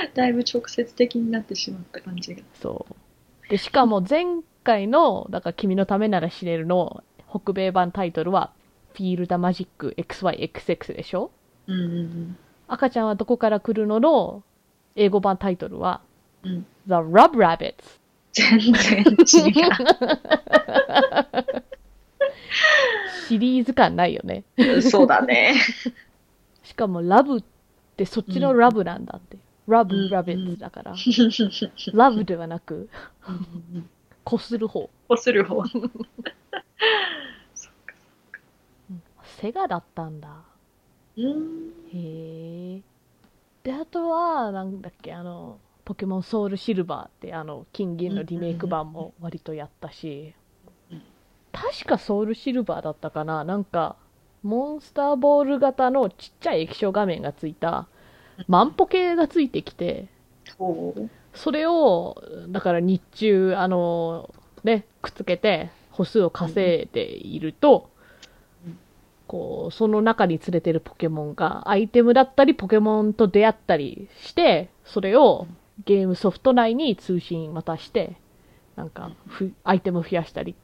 [0.13, 2.43] だいぶ直接的になってしまった感じが。
[2.61, 3.49] そう。
[3.49, 4.25] で、しかも前
[4.63, 8.51] 回の、だから君のためなら死ねるの北米版タイトルは、
[8.93, 11.31] Feel the Magic XYXX でしょ？
[11.67, 12.37] うんうん
[12.67, 14.41] 赤ちゃんはどこから来るのの
[14.95, 16.01] 英語版タイトルは、
[16.43, 16.51] うん。
[16.51, 17.73] うん、The Rub Rabbits。
[18.31, 19.53] 全然違
[23.27, 24.43] シリーズ感ないよね。
[24.57, 24.81] う。
[24.81, 25.55] そうだね。
[26.63, 27.43] しかも、ラブっ
[27.95, 29.37] てそっちのラブなんだって。
[29.67, 30.93] ラブうんラビッツだから。
[31.93, 32.89] ラブではなく、
[34.23, 34.89] こする方。
[35.07, 35.63] こする方。
[39.37, 40.43] セガだったんだ。
[41.17, 41.73] うん。
[41.93, 42.81] へえ。
[43.63, 50.33] で、あとは、なんだっけ、あの、ポケモンソウルシルバーって、あの、金銀のリメイク版も割とやったし
[50.91, 51.01] うん、
[51.51, 53.97] 確かソウルシルバーだったかななんか、
[54.43, 57.87] モンスターボール型のちっちゃい液晶画面がついた、
[58.47, 60.07] 万歩計がついてきて、
[61.33, 67.89] それを、だから日中、あの、ね、くっつけて、歩数を稼いでいると、
[69.27, 75.47] こう、その中に連れてるポケモンが、アイテムだったり、ポケモンと出会ったりして、それを
[75.85, 78.15] ゲームソフト内に通信またして、
[78.75, 79.11] なんか、
[79.63, 80.55] アイテム増やしたり。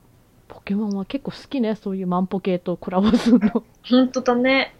[0.47, 3.63] ポケモンは結構好きね、そういう万歩計とコラボするの。
[3.87, 4.75] 本当だね。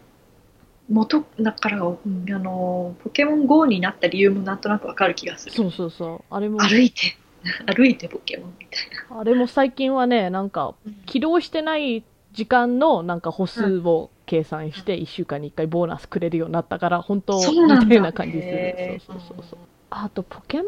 [0.89, 1.97] 元、だから、ん
[2.33, 5.55] あの、ポケモン GO になった理由もなんとなくわかる気がする。
[5.55, 6.33] そうそうそう。
[6.33, 7.15] あれも、歩いて、
[7.73, 9.19] 歩いてポケモンみたいな。
[9.19, 10.75] あれも最近はね、なんか、
[11.05, 18.99] 起動してない時間のなんか歩数を計算して1週間に1回ボーナスくれるようになったから、本当そうなんだ似たような感じするへ。
[18.99, 19.59] ーそうそうそうそう。
[19.91, 20.65] あと、ポケモン、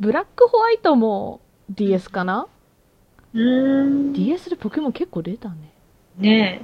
[0.00, 2.46] ブラックホワイトも DS かな、
[3.34, 4.12] うーん。
[4.12, 5.72] ?DS でポケモン結構出たね。
[6.18, 6.60] ね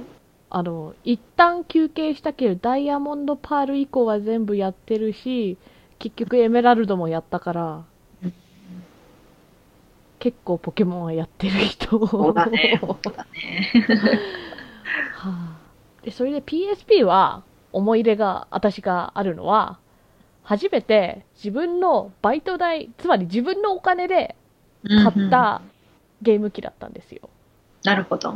[0.49, 5.57] あの、一旦休憩したけど、ダイヤモンドパール以降は全部やってるし、
[5.99, 7.85] 結局エメラルドもやったから
[8.23, 8.33] うん、
[10.19, 12.05] 結構ポケモンはやってる人。
[12.07, 13.71] そうだね、本当だね。
[15.13, 15.57] はあ
[16.03, 19.79] で、それで PSP は思い入れが私があるのは、
[20.43, 24.35] 初めて自分のバイト代、つまり自分のお金で
[24.83, 25.61] 買っうんうんた
[26.21, 27.29] ゲーム機だったんですよ。
[27.83, 28.35] なるほど。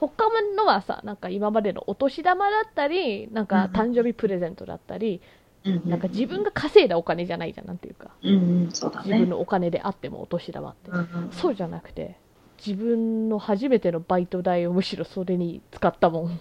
[0.00, 5.20] 他のはさ、なんか今までのお年玉だったり、なんか誕生日プレゼントだったり、
[5.64, 8.10] なんか自分が稼いだお金じゃないじゃん、なんていうか。
[8.22, 8.36] うんう
[8.68, 9.06] ん、そうだね。
[9.06, 10.90] 自分のお金であってもお年玉って。
[10.90, 12.16] うんうんそうじゃなくて、
[12.64, 16.40] 自分の初めてのバイト代をむしろそれに使ったもん。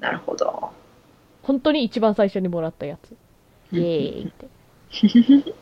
[0.00, 0.70] なるほど。
[1.42, 3.16] 本当に一番最初にもらったやつ。
[3.72, 3.84] イエー
[4.22, 4.48] イって。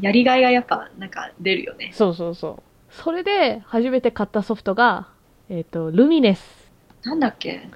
[0.00, 1.90] やりがいがやっぱなんか出るよね。
[1.94, 2.62] そうそうそう。
[2.90, 5.08] それで初めて買ったソフトが、
[5.50, 6.70] えっ、と、ルミネス。
[7.04, 7.68] なんだっけ？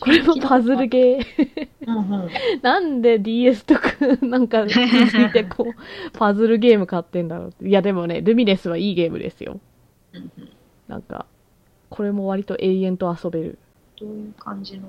[0.00, 1.68] これもパズルゲー。
[1.86, 2.28] うんうん。
[2.62, 3.82] なんで DS とか、
[4.22, 5.74] なんか、続いてこう、
[6.18, 7.68] パズルゲーム買ってんだろう。
[7.68, 9.60] いやでもね、ルミネスはいいゲームですよ。
[10.12, 10.48] うんうん
[10.88, 11.24] なんか、
[11.88, 13.58] これも割と永遠と遊べる。
[13.98, 14.88] どういう感じの？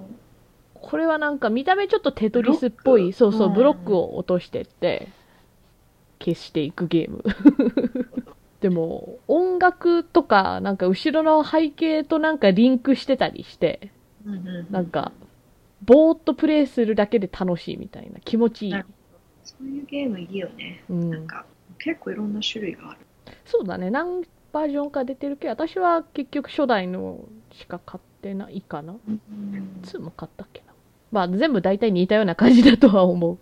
[0.74, 5.08] これはなんか見た目ちょっとテトリスっぽい、そうそう、うんブロックを落としてって、
[6.20, 7.24] 消していくゲーム。
[8.65, 13.91] でも、音楽とか、なんか後ろの背景となんかリンクしてたりして、
[14.71, 15.12] なんか、
[15.84, 18.73] ぼーっとプレイするだけで楽しいみたいな、気持ちいい
[19.43, 20.84] そういうゲームいいよね。
[20.89, 21.45] うん、なんか
[21.78, 22.99] 結構いろんな種類がある。
[23.45, 27.19] そうだね、何バージョンか出てるけど、私は結局初代の
[27.51, 28.93] しか買ってないかな。
[28.93, 29.21] うん
[29.84, 30.73] 2も買ったっけな。
[31.12, 33.38] まあ全部大体似たような感じだとは思う。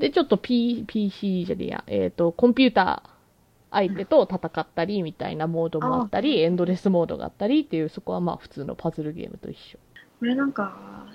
[0.00, 3.13] で、ちょっと P、PC じゃねえや、えっ、と、コンピューター
[3.74, 9.78] 相手と戦ったりみたいなモードもあったり、エンドレスモードがあったりっていう、そこはまあ普通のパズルゲームと一緒。
[10.20, 11.06] これなんか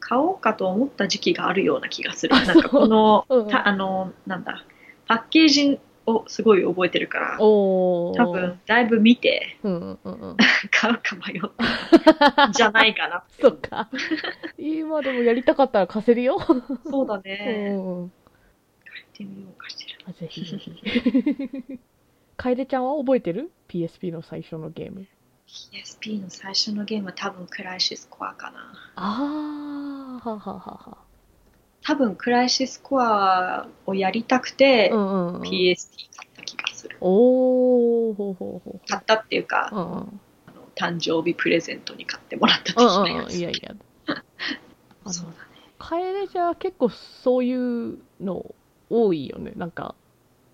[0.00, 2.34] 買おうかと思った時期があるような気がする。
[2.36, 4.64] あなんかこの、そううんたあの、なんだ、
[5.06, 7.36] パッケージをすごい覚えてるから。
[7.38, 10.36] 多分だいぶ見てうんうんうんうん。
[10.70, 13.24] 買うか迷ったんじゃないかな。
[13.40, 13.88] そっか。
[14.58, 16.38] 今でもやりたかったら貸せるよ。
[16.90, 17.70] そうだうね。
[17.72, 18.10] んうん。
[18.84, 20.10] 買ってみようかしら。
[20.10, 20.72] あぜひぜひ。
[22.36, 25.06] 楓ちゃんは覚えてる ?PSP の最初のゲーム。
[25.46, 28.72] PSP の最初のゲームは多分クライシスコアかな。
[28.96, 30.98] あー、はははは。
[31.82, 35.40] 多分クライシスコアをやりたくて、うんうんうん。
[35.42, 36.96] PSP 買った気がする。
[37.00, 39.76] おー、ほうほうほ買ったっていうか、う。
[39.76, 40.20] うんうん。
[40.46, 43.04] あの誕生日プレゼントに買ってもらった的うんうんうん。
[43.04, 43.36] なやつ。
[43.36, 43.74] いやいや。
[45.06, 45.36] そうだね。
[45.78, 48.54] 楓ちゃんは結構そういうの
[48.90, 49.52] 多いよね。
[49.56, 49.94] なんか、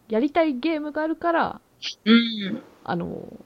[0.09, 1.61] やりたいゲームがあるから、
[2.05, 3.37] うん、あの、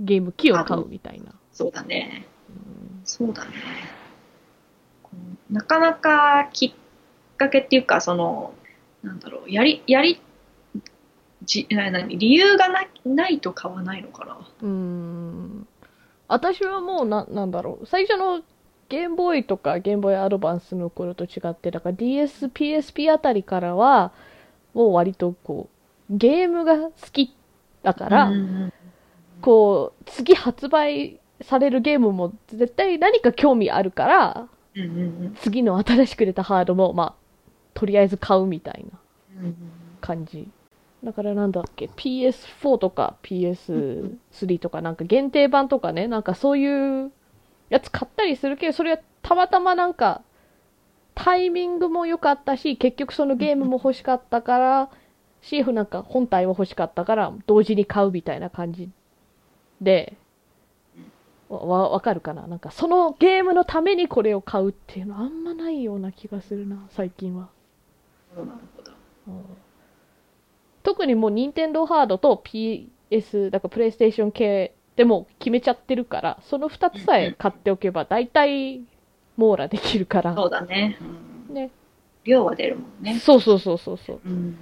[0.00, 1.32] ゲーム機を買うみたいな。
[1.52, 2.26] そうだね。
[2.48, 3.50] うんそうだね。
[5.50, 6.72] なかなかきっ
[7.36, 8.52] かけっていうか、その、
[9.02, 10.20] なんだろう、やり、やり、
[11.44, 14.38] じな何理由がなないと買わないのかな？
[14.62, 15.68] うーん。
[16.26, 17.86] 私はもうな、なんだろう。
[17.86, 18.42] 最初の
[18.88, 24.12] ゲームボーイとかゲームボーイアドバンスの頃と違って、だから DS、PSP あたりからは、
[24.74, 25.68] もう割とこ
[26.10, 27.32] う、ゲームが好き
[27.86, 28.72] だから、うん
[29.40, 34.48] こう、次発売されるゲームも絶対何か興味あるから、
[35.36, 37.14] 次の新しく出たハードも、まあ、
[37.74, 38.98] とりあえず買うみたいな
[40.00, 40.48] 感じ。
[41.04, 47.12] だからなんだっけ、PS4 とか PS3 とかなんか限定版とかね、なんかそういう
[47.68, 50.22] やつ買ったりするけど、それはたまたまなんか
[51.14, 54.90] タイミングも良かったし、結局そのゲームも欲しかったから、
[55.48, 58.90] シーフなんか本体は欲しかったから、同時に買うみたいな感じ
[59.80, 60.16] で、
[61.48, 62.48] わ、わわかるかな？
[62.48, 67.48] なんかそのゲームのためにこれを買うっていうのあんまないような気がするな、最近は。
[68.36, 68.92] なるほど。
[70.82, 78.80] 特にもう任天堂ハードと PS だからプレイステーション系でも決めちゃってるからその2つさえ買っておけば大体
[79.36, 80.98] 網羅できるからそうだね。
[81.48, 81.70] うんね
[82.24, 83.20] 量は出るもんね。
[83.20, 84.56] そうそうそうそうそううん。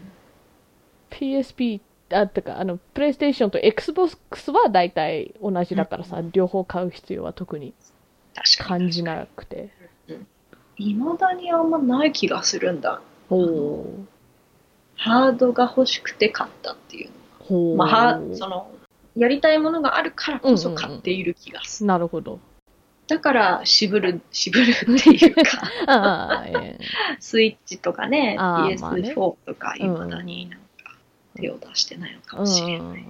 [1.19, 7.75] PSP あてかあのプレイステーションと XBOX は大体同じだからさ、両方買う必要は特に。
[8.59, 9.71] 感じなくて。
[10.77, 13.01] いまだにあんまない気がするんだ。
[13.29, 14.07] ほう。
[14.97, 17.11] ハードが欲しくて買ったっていう。
[17.39, 17.77] ほう。
[17.77, 18.71] まあ、はその、
[19.17, 21.87] やりたいものがあるからこそ買っている気がする。
[21.87, 22.41] なるほど。
[23.07, 25.35] だから、渋る、渋るっていう
[25.87, 26.45] か、
[27.21, 29.13] スイッチとかね、あーまあね。
[29.13, 29.15] PS4
[29.47, 30.64] とか、いまだになんか
[31.37, 33.05] 手を出してないのかもしれない。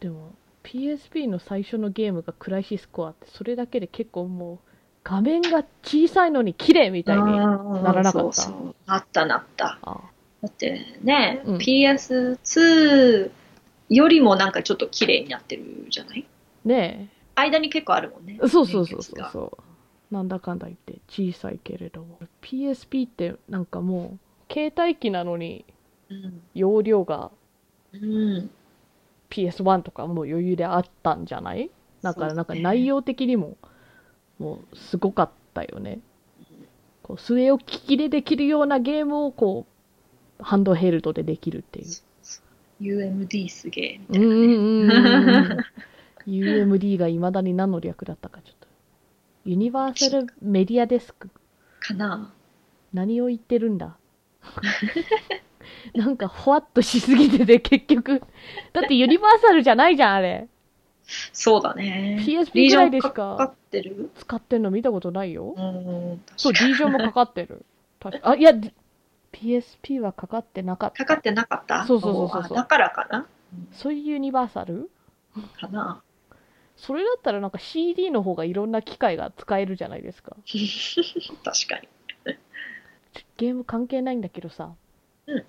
[0.00, 4.58] でも PSP の最初のゲームがクライシスコアってそれだけで結構もう
[5.04, 8.74] 画面が小さいのに綺麗みたいになならなかったそうそう。
[8.86, 9.78] なったなった。
[9.82, 10.00] あ
[10.42, 13.30] だってね、うん PS2
[13.90, 16.26] よりもなんかちょっと綺麗になってるじゃない？
[16.64, 18.38] ね間に結構あるもんね。
[18.42, 18.48] え。
[18.48, 20.14] そうそうそうそうそう。
[20.14, 22.06] なんだかんだ言って小さいけれど。
[22.42, 24.18] PSP ってなんかも
[24.50, 25.73] う、携帯機なのにうん。
[26.54, 27.30] 容量が
[27.92, 28.50] うん。
[29.30, 31.70] PS1 とかもう余裕であったんじゃない？
[32.02, 33.56] だからなんか内容的にも、
[34.38, 36.00] もうすごかったよね。
[37.02, 39.66] こう、据え置き機でできるようなゲームをこ
[40.40, 41.86] う、ハンドヘルドでできるっていう。
[42.80, 44.94] UMD すげえみたいうんな。
[44.94, 46.72] うんうんうんうん。
[46.74, 48.68] UMD が未だに何の略だったかちょっと。
[49.46, 51.28] ユニバーサルメディアデスク。
[51.80, 52.32] かな
[52.92, 53.96] 何を言ってるんだ？
[55.94, 58.22] なんかほわっとしすぎてて結局。
[58.72, 60.48] だってユニバーサルじゃないじゃん、あれ。
[61.32, 62.18] そうだね。
[62.26, 63.10] PSP ぐらいでしか？
[63.10, 64.10] かかってる？
[64.16, 65.54] 使ってんの見たことないよ。
[65.56, 66.22] うん。
[66.36, 67.64] そう、D 上もかかってる。
[68.00, 68.52] 確かあ、いや、
[69.32, 71.04] PSP はかかってなかった。
[71.04, 71.84] かかってなかった？
[71.86, 73.26] そうそうそうそうそうあだからかな？
[73.72, 74.90] そういうユニバーサル？
[75.60, 76.02] かな
[76.76, 80.36] それだったらなんか CD の方がいろんな機械が使えるじゃないですか。
[81.44, 81.88] 確かに。
[83.36, 84.72] ゲーム関係ないんだけどさ、
[85.26, 85.44] うん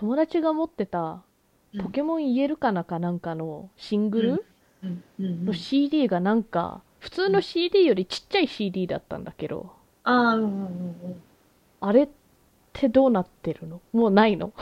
[0.00, 1.22] 友達が持ってた
[1.74, 1.82] うん。
[1.82, 4.44] ポケモン言えるかなかなんかのシングル
[5.44, 9.72] のん、CD がなんか、普通の CD よりちっちゃい CD だったんだけど、
[10.04, 10.50] ああ、うんうんうん。
[10.50, 11.22] うん。
[11.80, 12.08] あれっ
[12.72, 13.80] てどうなってるの？
[13.92, 14.52] もうないの？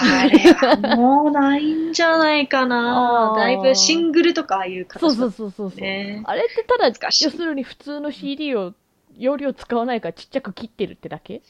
[0.00, 3.32] あれはもうないんじゃないかな。
[3.36, 5.80] だいぶシングルとかああいうそうそうそうそうそう。
[6.24, 8.74] あれってただ、要するに普通の CD を
[9.16, 11.42] 容量使わないからちっちゃく切ってるってだけ？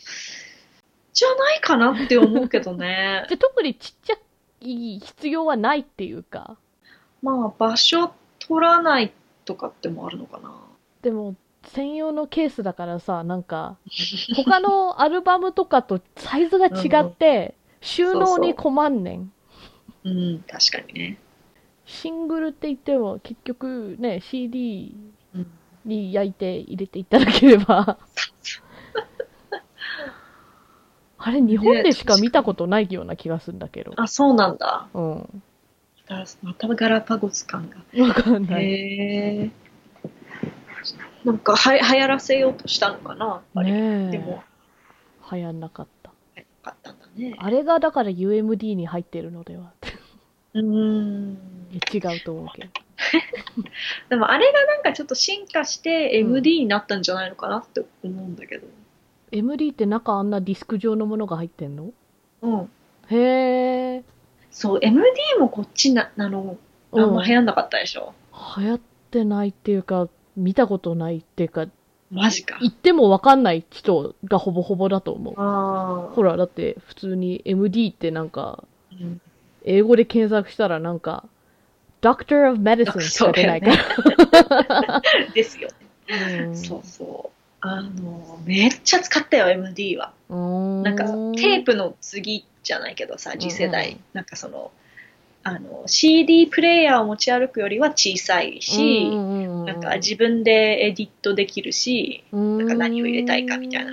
[1.15, 3.25] じゃないかなって思うけどね。
[3.31, 4.15] じゃあ特にちっちゃ
[4.61, 6.57] い必要はないっていうか、
[7.23, 9.13] まあ場所取らない
[9.45, 10.53] とかってもあるのかな。
[11.03, 11.37] でも
[11.69, 13.77] 専用のケースだからさ、なんか、
[14.35, 19.33] 他のアルバムとかとサイズが違って、収納に困んねん。
[20.05, 21.19] うん、確かにね。
[21.87, 24.95] シングルって言っても結局ね、CD
[25.35, 25.47] うん
[25.85, 27.99] に焼いて入れていただければ。
[31.27, 33.95] あれ、日本でしか見たことないような気がするんだけど。
[33.97, 34.89] あ、そうなんだ。
[34.93, 35.43] うん。
[36.43, 38.05] またまたガラパゴス感が。
[38.05, 38.65] わかんない。
[38.65, 39.51] へえ。
[41.25, 43.73] なんかは流行らせようとしたのかな、やっぱり。
[43.73, 44.11] ねえ。
[44.11, 44.45] でも、
[45.33, 46.11] 流行んなかった。
[46.37, 47.35] 流行なかったんだね。
[47.39, 49.73] あれがだから UMD に入ってるのでは。
[50.53, 51.39] うーん。
[51.73, 52.71] 違うと思うけど。
[54.11, 58.67] でもあれがなんかちょっと進化してうん MD になったんじゃないのかなって思うんだけど。
[59.33, 61.91] MD って中あんなディスク状のものが入ってんの？
[62.43, 62.71] うん。
[63.11, 64.05] へえ。
[64.51, 65.03] そう、MD
[65.41, 66.57] もこっちな、あの、
[66.93, 68.13] あんま流行んなかったでしょ？
[68.59, 71.67] 流行ってないっていうか、見たことないっていうか、
[72.11, 72.59] マジか。
[72.61, 75.35] 言ってもわかんない人がほぼほぼだと思う。
[75.37, 76.15] ああ。
[76.15, 79.21] ほら、だって普通に MD ってなんか、うん
[79.67, 81.25] 英語で検索したらなんか、
[82.03, 85.03] Doctor of Medicine しか出ないから。
[85.35, 85.69] ですよ
[86.07, 86.45] ね。
[86.49, 87.34] うんそうそう。
[87.67, 90.13] あの、めっちゃ使ったよ、MD は。
[90.29, 91.05] うーんなんか、
[91.41, 93.93] テープの次じゃないけどさ、次世代。
[93.93, 94.71] うんなんかその、
[95.43, 103.93] あの、CD プレイヤーを持ち歩くよりは小さいし、ななんか自分でエディットできるし、なんか何を入れたいかみたいな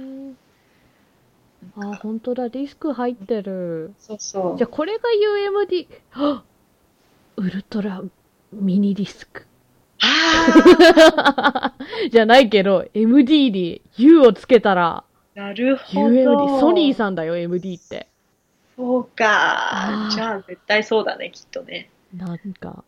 [1.77, 3.93] あ、本当だ、ディスク入ってる。
[3.99, 4.57] そうそう。
[4.57, 5.03] じゃあこれが
[6.15, 6.43] UMD、
[7.37, 8.01] ウルトラ
[8.51, 9.45] ミニディスク。
[10.01, 11.73] あ
[12.11, 15.03] じゃないけど、MD に U をつけたら、
[15.35, 16.07] あ、なるほど。
[16.07, 18.07] UMD、ソニーさんだよ、MD って。
[18.75, 21.89] そうかじゃあ絶対そうだね、きっとね。
[22.15, 22.83] なんか、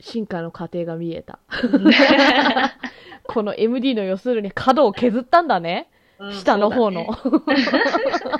[0.00, 1.38] 進化の過程が見えた。
[3.24, 5.88] この MD の要するに角を削ったんだね。
[6.18, 7.02] うん下の方の。
[7.02, 7.08] ね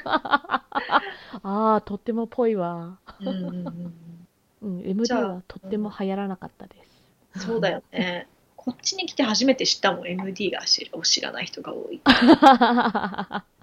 [0.05, 2.99] ああ、とってもぽいわ。
[3.21, 3.31] う
[4.67, 6.88] ん MD はとっても流行らなかったです。
[7.38, 8.27] そうだよね。
[8.57, 12.01] こっちに来て初めて知ったもん、MD が知を知らない人が多い。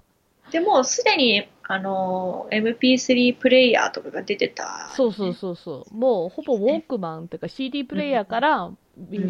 [0.50, 5.94] でも、すでに、あの、MP3 プレイヤーとかが出てた、そうそうそうそう。
[5.94, 8.78] もうほぼウォークマンっていうか CD プレイヤーから、ん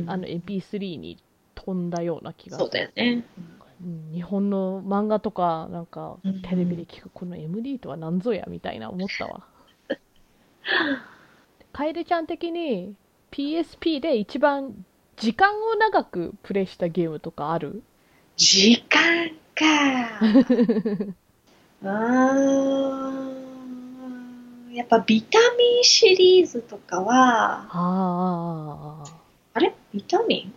[0.06, 1.18] あの MP3 に
[1.54, 2.66] 飛んだような気がする。
[2.66, 3.24] そうだよね。
[3.38, 3.56] うん
[4.12, 9.44] 日本の漫画とかなんかうんテレビで聞くこの MD とは何ぞやみたいな思ったわ。
[11.72, 12.94] 楓ちゃん的に
[13.36, 14.72] PSP で一番
[15.16, 17.82] 時間を長くプレイしたゲームとかある？
[18.36, 20.20] 時間か。
[21.84, 29.04] あーやっぱビタミンシリーズとかは、ああ。
[29.54, 29.74] あれ？
[29.92, 30.50] ビタミ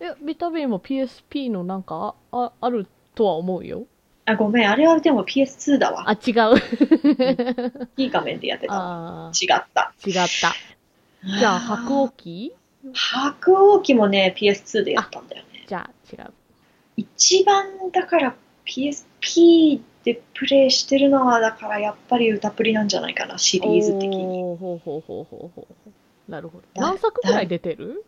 [0.00, 0.02] ン？
[0.02, 3.86] いや、ビタミンも PSP のなんかあああるとは思うよ。
[4.26, 6.04] あ、ごめん、あれはでも PS2 だわ。
[6.08, 6.56] あ、違う。
[7.96, 8.74] いい画面でやってた。
[8.74, 9.92] あ違った。
[10.02, 10.52] ー違った。
[11.24, 12.52] じゃあ、白鸚記
[12.94, 15.64] 白鸚記もね、PS2 でやったんだよね。
[15.66, 16.32] じゃあ、違う。
[16.96, 18.34] 一番だから
[18.66, 26.30] PSP でプレイしてるのはだからやっぱり歌プリなんじゃないかなシリーズ的にほうほうほうほうほう。
[26.30, 26.64] なるほど。
[26.74, 28.04] だ何作ぐらい出てる？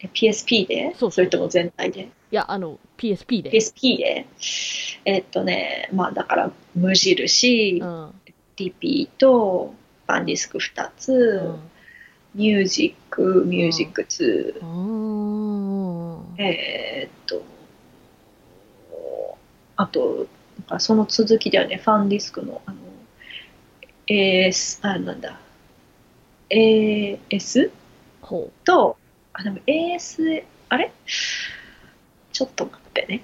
[0.00, 0.94] え PSP で？
[0.98, 2.02] そうそうれとも全体で？
[2.02, 3.50] いや、あの、PSP で。
[3.50, 4.26] PSP で
[5.04, 8.14] えっとねまあだから無印、うん。
[8.56, 9.74] リピート
[10.06, 11.69] ファンディスク2つ、うん
[12.34, 14.66] ミュージックミュージック2、う
[16.36, 16.40] ん。
[16.40, 17.42] えーっと
[19.76, 20.26] あと
[20.58, 21.76] なんかその続きだよね。
[21.76, 22.78] ファンディスクのあの
[24.06, 25.40] AS あなんだ。
[26.50, 27.70] AS
[28.20, 28.96] ほと
[29.32, 30.92] あでも AS あれ？
[32.32, 33.22] ちょっと待ってね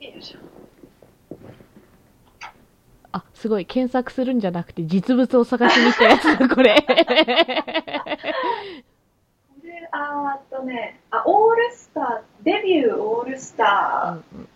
[0.00, 0.38] よいしょ
[3.12, 3.66] あ、すごい。
[3.66, 6.76] 検索するんじゃなくて、実物を探しに行ったやつだ、これ。
[6.86, 6.94] こ
[9.64, 14.48] れあーっとねあオールスターデビューオールスタうんうんー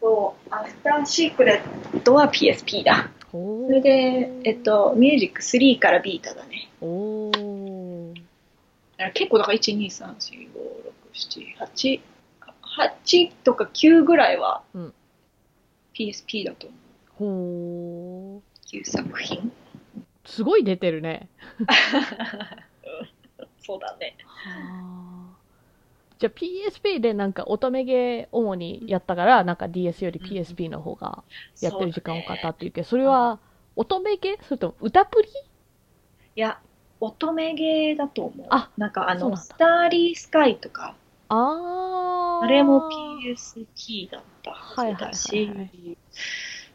[0.00, 1.62] とアフターシークレ
[1.94, 6.68] ットは PSP だほそれで、えっと、ミュージック3からビータだね。
[6.82, 7.30] お
[9.14, 10.48] 結構だから1、2、3、4、5、
[11.14, 12.00] 6、7、8、
[13.00, 14.94] 8とか9ぐらいはうん
[15.98, 16.81] PSP だと思う。
[17.22, 18.80] ほー。
[18.80, 19.52] 9作品？
[20.24, 21.28] すごい出てるね。
[23.64, 24.16] そうだね。
[24.24, 25.36] はあ。
[26.18, 31.22] じゃあ PSP でなんか乙女ゲー主にやったから、なんか DS より PSP の方が
[31.60, 33.38] やってる時間多かったっていうけど、それは
[33.76, 35.28] 乙女ゲーそれとも歌プリ？
[35.28, 35.32] い
[36.40, 36.58] や、
[37.00, 38.46] 乙女ゲーだと思う。
[38.50, 40.96] あなんかあの、スターリースカイとか、
[41.28, 42.44] あー。
[42.44, 42.88] あれも
[43.24, 45.98] PSP だったはずだし、はいはいはい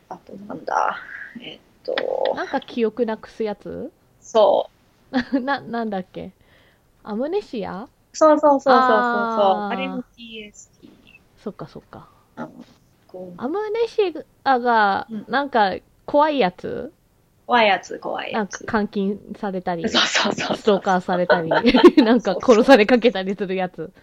[0.09, 0.97] あとなんだ、
[1.41, 3.91] えっと、なんか記憶なくすやつ？
[4.21, 4.69] そ
[5.33, 6.31] う、 な、なんだっけ？
[7.03, 7.87] アムネシア？
[8.13, 9.61] そうそうそうそうそうそう。
[9.69, 10.89] あれも PSP。
[11.37, 12.07] そっかそっか。
[13.37, 16.91] アムネシアがうん、なんか怖いやつ？
[17.45, 18.71] 怖いやつ、怖いなんかやつ。
[18.71, 20.57] 監禁されたり、そうそうそうそう。
[20.57, 21.49] ストーカーされたり、
[22.03, 23.93] なんか殺されかけたりするやつ。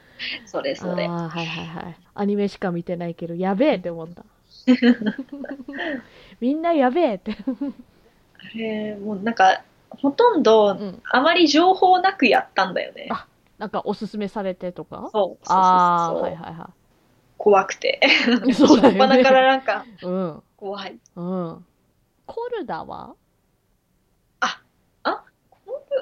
[0.47, 1.05] それそれ。
[1.07, 1.97] ああ、はいはいはい。
[2.15, 4.25] アニメしか見てないけど、やべえって思った。
[6.41, 7.37] みんなやべえって。
[7.37, 11.03] あれ、もうなんか、ほとんどう、ん。
[11.11, 13.09] あまり情報なくやったんだよね。
[13.11, 13.27] あ
[13.59, 15.09] なんかおすすめされてとか？
[15.13, 16.71] そうそうそうああ、そうはいはいは
[17.39, 18.01] 怖くて。
[18.47, 18.53] い。
[18.55, 19.47] そうだよ初っ端からね。
[19.49, 20.43] なんか、うん。
[20.57, 20.99] 怖い。
[21.17, 21.67] うん。
[22.27, 23.15] コルダは？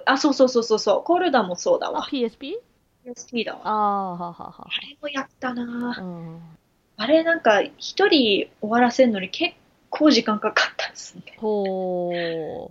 [0.04, 1.02] あ、そうそうそうそうそう。
[1.04, 2.02] コルダもそうだあわ。
[2.10, 2.54] PSP?
[3.04, 3.60] PSP だわ。
[3.64, 6.02] ああ、はははあれもやったなは。
[6.02, 6.40] うん。
[7.03, 9.57] あれなんか、一人終わらせるのに結
[9.90, 11.22] 構時間かかったんですね。
[11.36, 12.70] ほ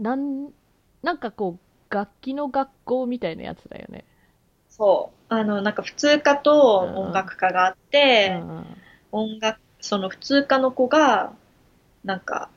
[0.00, 0.02] う。
[0.02, 0.52] なん、
[1.00, 4.04] なんかこう、楽器の学校みたいなやつだよね。
[4.68, 5.32] そう。
[5.32, 8.64] あの、なんか普通科と音楽科があって、うん
[9.12, 11.32] 音楽、その普通科の子が、
[12.02, 12.50] なんか、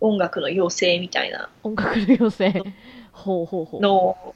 [0.00, 2.52] 音楽の養成みたいな音楽の養成。
[3.12, 3.80] ほうほうほう。
[3.80, 4.34] の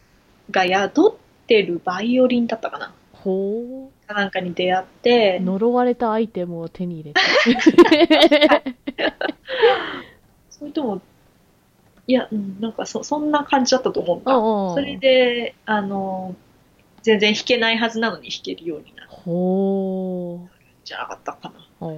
[0.52, 1.12] が宿っ
[1.48, 7.20] てるバイオリンだったかなほかなんかに出会ってう。、呪われたアイテムを手に入れて。
[10.50, 11.02] それとも、
[12.06, 14.32] いや、うんなんかそそんな感じだったと思うんだ。
[14.74, 16.34] それで、あの、
[17.02, 20.50] 全然弾けないはずなのに弾けるようになるんほう。
[20.84, 21.86] じゃなかったかな。
[21.88, 21.92] っ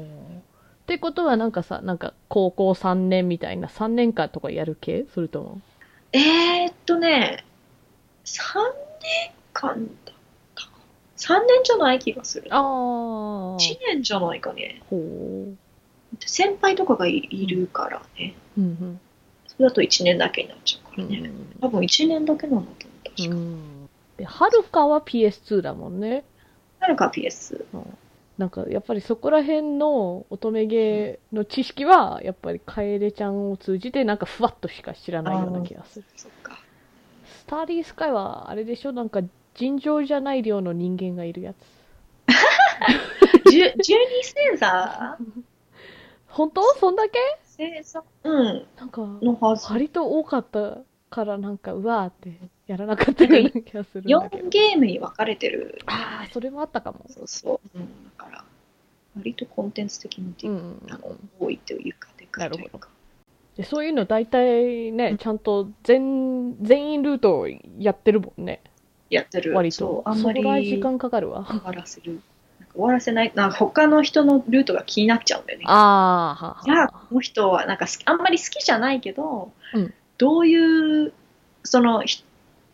[0.87, 5.07] てことはなんかさ、なんか高校3年みたいな3年間とかやる系？
[5.15, 5.61] それとも。
[6.13, 7.45] えー、っとね、
[8.25, 8.59] 3
[9.03, 10.13] 年間だ。
[11.19, 12.49] 3年じゃない気がする。
[12.51, 13.57] ああ。
[13.59, 13.59] 1
[13.89, 14.81] 年じゃないかね。
[14.89, 15.57] ほう。
[16.25, 18.35] 先輩とかがいいるからね。
[18.57, 19.01] うん
[19.47, 21.13] それだと1年だけになっちゃうかうん。
[21.13, 21.31] らね。
[21.61, 23.17] 多分1年だけなんだと思う。
[23.17, 23.35] 確か。
[23.37, 23.89] うん。
[24.17, 26.25] で、はるかは PS2 だもんね。
[26.81, 27.65] なるか PS。
[28.39, 36.05] なんかやっぱりそこら辺の乙女芸の知識はやっぱり楓ちゃんを通じてなんかふわっとしか知らないような気がする。
[36.15, 36.57] そっか。
[37.41, 38.93] スターリースカイはあれでしょ？
[38.93, 39.23] なんか
[39.59, 41.57] 尋常じゃない量の人間がいるやつ。
[43.51, 45.19] じゅ12星座？
[46.29, 46.63] 本当？
[46.77, 47.19] そんだけ？
[47.57, 48.05] 星座？
[48.23, 48.67] うん。
[48.79, 49.73] なんかのはず。
[49.73, 50.79] 割と多かった
[51.11, 52.39] からなんかうわーって
[52.69, 54.49] やらなかったような気がするんだけど4。
[54.49, 55.81] ゲームに分かれてる。
[55.87, 57.01] ああ、それもあったかも。
[57.09, 57.79] そうそう。
[57.79, 58.45] うん、だから、
[59.17, 60.95] 割とコンテンツ的にっていううか、ん。
[60.95, 62.91] あの多いというか、でかいというか。
[63.57, 67.49] でそういうの大体ね、うんちゃんと全、全員ルート
[67.81, 68.63] やってるもんね。
[69.11, 69.55] やってる。
[69.55, 70.03] 割と。
[70.05, 71.45] あんまり時間かかるわ。
[71.45, 72.21] 終わらせる。
[72.75, 75.65] 終わらせない、なんか他の人のルートが気になっちゃうんだよね。
[75.67, 81.13] ああ、はじゃあ、はこの人はなんかあんまり好きじゃないけど、うんどういう、
[81.63, 82.25] そのひ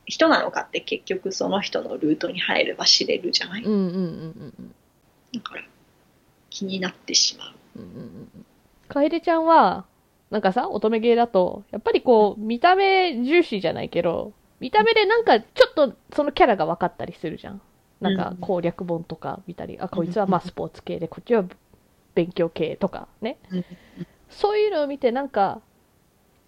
[0.06, 4.74] 人なのかって結局その人のルートに入れば知れるじゃない、うんうんうんうん
[5.34, 5.62] だから
[6.48, 7.54] 気になってしまう。
[7.76, 8.46] うんうんうんうん。
[8.88, 9.84] 楓ちゃんは、
[10.30, 14.32] なんかさ、乙女芸だと、やっぱりこう、見た目重視じゃないけど、
[14.64, 17.60] 見た目でなんかちょっとそのキャラが分かったりするじゃん。
[18.00, 18.36] なんかうん。
[18.38, 21.44] 攻略本とか見たり、あ、こいつはまあスポーツ系で、こっちは
[22.14, 23.38] 勉強系とかね。
[23.50, 23.64] うん。
[24.30, 25.60] そういうのを見てなんか、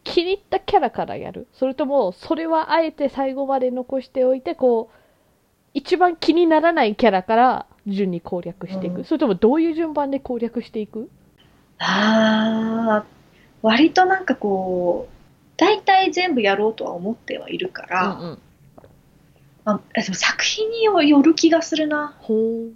[0.02, 1.46] 気に入ったキャラからやる。
[1.52, 4.96] それとも、それはあえて最後まで残しておいて、こう、
[5.74, 9.04] 一番気にならないキャラから順に攻略していく、うん。
[9.04, 11.10] それともどういう順番で攻略していく？
[11.78, 13.06] ああ、
[13.60, 15.15] 割となんかこう、
[15.56, 18.38] 大体全部やろうとは思ってはいるから、うんうん。
[19.64, 22.14] まあ、でも作品による気がするな。
[22.20, 22.72] ほう。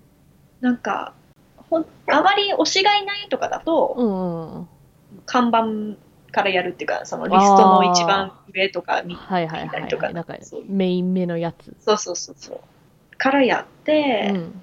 [0.61, 1.15] なんか、
[1.57, 5.23] ほんあまり推しがいないとかだと、うん。
[5.27, 5.97] 看板
[6.33, 10.15] からやるっていうか、そのリストの一番上とか見はいはいはい、見たりとかはい。
[10.15, 11.77] なんかそうメイン目のやつ。
[11.81, 13.17] そうそうそうそう。
[13.17, 14.63] からやって、うん。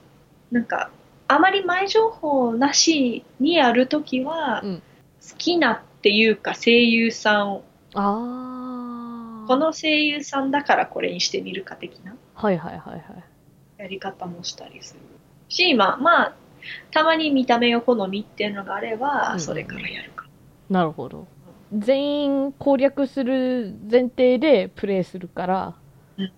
[0.52, 0.90] なんか、
[1.28, 4.84] あまり前情報なしにやるときは、うん
[5.30, 7.64] 好きなっていうか声優さんを、
[8.00, 9.48] ああ。
[9.48, 13.04] この声優さんだからこれにしてみるか的なはいはいはいはい。
[13.78, 15.00] やり方もしたりする
[15.50, 16.36] し、まあ、まあ、
[16.92, 20.26] たまに見た目を好みっていうのがあれば、うんそれからやるか。
[20.70, 21.28] なるほど。
[21.74, 25.76] 全員攻略する前提でプレイするから、
[26.18, 26.32] うん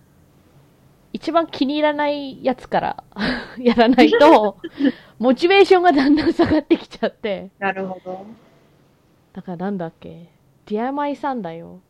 [1.12, 3.04] 一番気に入らないやつから
[3.58, 4.58] やらないと、
[5.18, 7.50] モチベーションがだんだん下がってきちゃって。
[7.58, 8.24] なるほど。
[9.32, 10.28] だからなんだっけ、
[10.70, 11.80] Dear My Sun だよ。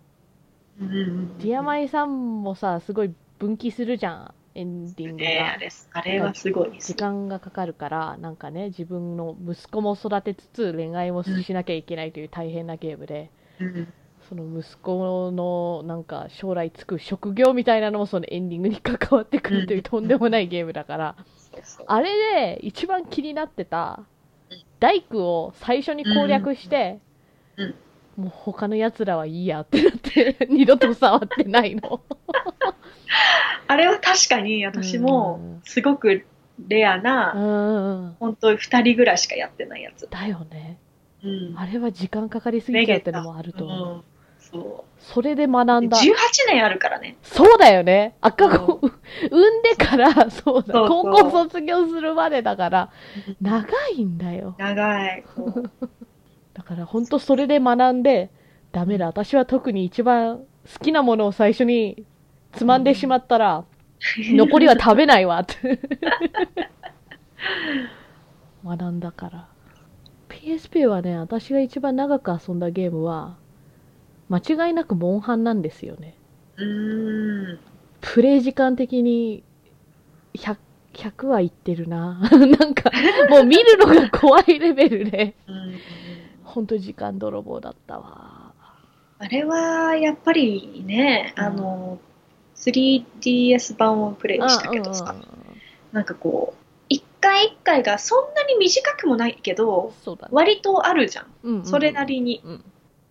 [0.80, 5.30] うんうんうん Dear My Sun もさ、すごい分岐するじゃん、エンディングが。
[5.30, 13.92] ねあれあれはすごい時間がかかるから、なんかね、自分の息子も育てつつ恋愛もしなきゃいけないという大変なゲームで、うん
[14.28, 19.82] その息子のなんか将来つく職業みたいなのもそのエンディングに関わってくるといううん。
[19.82, 21.16] とんでもないゲームだから、
[21.86, 24.04] あれで一番気になってた
[24.50, 24.62] うん。
[24.78, 27.00] 大工を最初に攻略して、
[27.56, 27.74] うん
[28.20, 32.00] もう他の奴らはいいやってなって、二度と触ってないの。
[33.66, 36.26] あれは確かに私もうんすごく
[36.68, 38.16] レアうな、んうん。
[38.20, 40.08] 本当に2人ぐらいしかやってないやつ。
[40.10, 40.78] だよね。
[41.24, 41.54] うん。
[41.56, 43.94] あれは時間かかりすぎちゃうってのもあると思う。
[43.94, 44.02] うん
[44.40, 45.80] そそれで学う。
[45.80, 45.96] んだ。
[45.98, 46.12] 18
[46.48, 47.16] 年あるからね。
[47.22, 48.16] そうだよね。
[48.20, 48.80] 赤子、
[49.30, 50.86] 産んでから、そうだ。
[50.88, 52.90] 高校卒業するまでだから、
[53.40, 53.66] 長
[53.96, 54.56] いんだよ。
[54.58, 55.24] 長い。
[56.54, 58.30] だから本当それで学んで、
[58.72, 59.06] ダメだ。
[59.06, 60.44] 私は特に一番好
[60.80, 62.04] きなものを最初に
[62.52, 63.64] つまんでしまったら、
[64.16, 65.80] 残りは食べないわって。
[68.64, 69.48] 学んだから。
[70.28, 73.36] PSP はね、私が一番長く遊んだゲームは、
[74.28, 76.14] 間違いなくモンハンなんですよね。
[76.56, 77.58] うーん。
[78.00, 79.42] プレイ時間的に
[80.34, 80.56] 100、
[80.94, 82.20] 100はいってるな。
[82.30, 82.90] なんか、
[83.28, 85.52] もう見るのが怖いレベルで、う
[86.50, 88.52] んほんと時間泥棒だったわ。
[89.18, 91.98] あれはやっぱりね、うんあの、
[92.56, 95.40] 3DS 版をプレイしたけどあさうん、うんうん
[95.92, 100.16] なんかこう、一回一回がそんなに短くもないけど、ね。
[100.30, 101.26] 割とあるじゃん。
[101.42, 102.64] うんうんうんそれなりにうん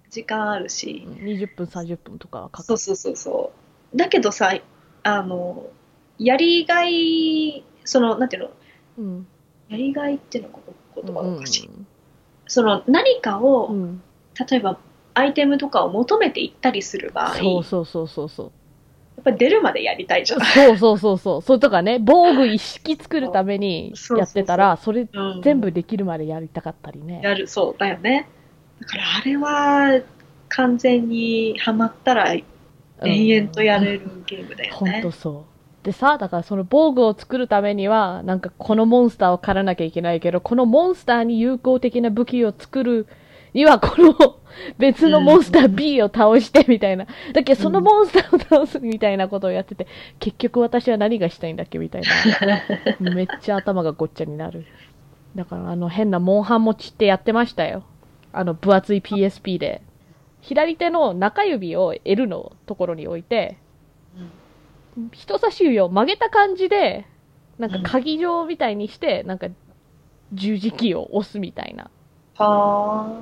[0.09, 1.05] 時間あるし。
[1.07, 2.65] 20分、30分とかはかかる。
[2.65, 3.51] そうそうそうそ
[3.93, 3.97] う。
[3.97, 4.53] だけどさ、
[5.03, 5.67] あの、
[6.17, 8.49] やりがい、その、なんていうの、
[8.97, 9.27] うん。
[9.69, 10.59] やりがいっていうのが
[10.95, 11.67] 言葉がおかしい。
[11.67, 11.87] うん
[12.49, 14.01] その何かを、うん
[14.49, 14.79] 例えば
[15.15, 18.51] アイテムとかを求めていったりする場合、そうそうそうそうそう。
[19.17, 20.39] やっぱり出るまでやりたいじゃん。
[20.45, 21.41] そうそうそうそう。
[21.41, 27.19] それとかね、防具一式作るためにやってたら、それうん全部できるまでやりたかったりね。
[27.21, 28.29] やる、そうだよね。
[28.79, 30.01] だからあれは
[30.47, 35.11] 完全にハマったら延々とやれるゲームだよねほんと。
[35.11, 35.58] そう。
[35.83, 43.07] でさ、だからその防具を作るためには、なんかこのモンスターを狩らなきゃいけないけど、このモンスターに有効的な武器を作る
[43.53, 44.35] には、この
[44.77, 47.05] 別のモンスター B を倒してみたいな。
[47.33, 49.87] だけどそのモンスターを倒すみたいなことをやってて、
[50.19, 52.09] 結局私は何がしたいんだっけみたいな。
[52.99, 54.65] めっちゃ頭がごっちゃになる。
[55.35, 57.83] だからあの変なモンハン持ちってやってましたよ。
[58.33, 59.81] あの分厚い PSP で。
[60.41, 63.57] 左手の中指を L のところに置いて、
[65.11, 67.05] 人差し指を曲げた感じで、
[67.57, 69.47] なんか鍵状みたいにして、なんか
[70.33, 71.89] 十字キーを押すみたいな。
[72.35, 73.19] は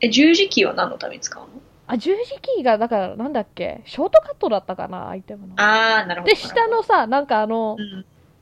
[0.00, 1.48] え、十字キーは何のために使うの？
[1.86, 5.54] あ、十字キーが、だからなんだっけ、ショートカットだったかな、アイテムの。
[5.56, 6.32] ああ、なるほど。
[6.32, 7.76] で、下のさ、なんかあの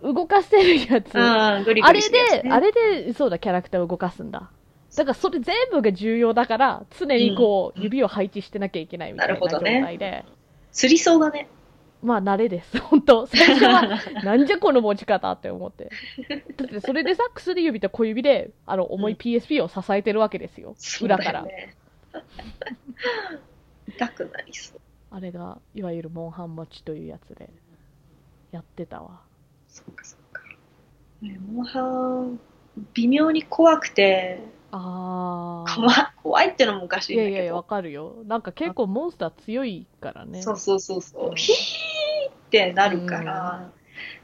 [0.01, 1.19] う、ん、動かせるやつ。
[1.19, 4.51] ああ、グリグれリするやつねで、あれで、そうだ、キャラクターを動かすんだ。
[4.97, 10.25] だからそれ全部が重要だから、常にこう、うん指を配置してなきゃいけないみたいな状なるほどね態で。
[10.73, 11.49] 釣りそうだね。
[12.03, 12.79] まあ、慣れです。
[12.83, 15.91] 本当最初は、 なんじゃこの持ち方って思って。
[16.57, 20.75] だって、それでさ、薬指と小指で、あの、重い PSP を支えてるわけですよ。
[20.77, 21.43] そう裏から。
[21.43, 21.75] ね。
[23.89, 24.81] 痛くなりそう。
[25.11, 27.51] あれが、いわゆるモンハン持ちというやつで、
[28.53, 29.23] やってたわ。
[29.67, 30.43] そうかそうか。
[31.23, 32.41] ねモンハン、
[32.95, 34.41] 微妙に怖くて、
[34.71, 35.75] あー。
[35.75, 37.31] 怖い怖いってのもおかしいんだけど。
[37.31, 38.17] いやいやいや、わかるよ。
[38.27, 40.43] なんか結構モンスター強いからね。
[40.43, 41.33] そうそうそうそうう。
[41.33, 43.71] んヒーってなるから、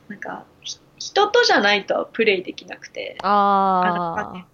[0.09, 4.47] なんか、ひ人とじゃないとプレイできなくて、ああ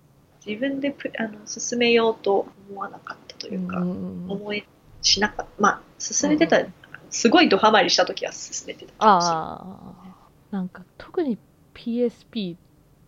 [0.44, 3.52] 自分でプあの進めようと思わなかったとー。
[3.54, 4.64] いうか、うん思い
[5.02, 5.52] しなかった。
[5.58, 6.60] まあ、進めてた、
[7.10, 9.38] すごいドハマりした時は進めてたかもしれない。
[9.38, 10.10] ああ。
[10.50, 11.38] なんか特に
[11.74, 12.56] PSP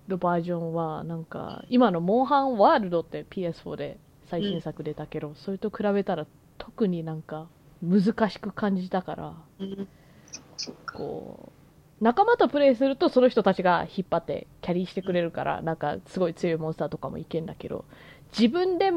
[0.09, 6.27] のバージョンは、なんか今のモンハンワールドって PS4 で最新作出たけど、それと比べたら
[6.59, 7.49] 特になんか
[7.83, 9.89] 難しく感じたから、うん。
[10.95, 11.53] こ
[12.01, 17.85] う、仲間とプレイするとその人たちが引っ張ってキャリーしてくれるから、なんかすごい強いモンスターとかもいけんだけど、
[18.37, 18.91] 自分で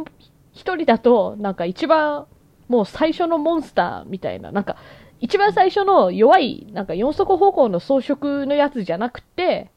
[0.54, 2.28] 一人だと、なんか一番
[2.68, 4.78] もう最初のモンスターみたいな、なんか
[5.20, 9.75] 一番最初の弱い、なんか四足歩行の装飾のやつじゃなくてうん、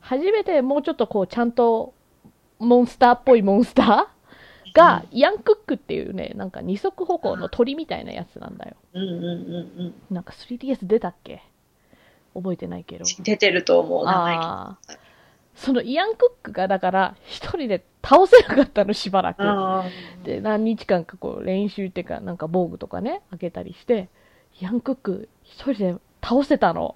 [0.00, 1.94] 初めてもうちょっとこうちゃんと
[2.58, 4.18] モンスターっぽいモンスター？
[4.74, 8.76] が、イアンクックっていうね、なんか二足歩行の鳥みたいなやつなんだよ。
[8.92, 9.94] うんうんうんうん。
[10.10, 11.42] なんか 3DS 出たっけ？
[12.34, 13.04] 覚えてないけど。
[13.20, 14.98] 出てると思う、ああ。
[15.54, 19.38] そのイアンクックがだから一人で倒せなかったのしばらく。
[19.38, 19.84] た。
[20.22, 24.10] で、何日間かこう練習っていうか、なんか防具とかね、開けたりして、
[24.60, 26.94] イアンクック一人で倒せたの。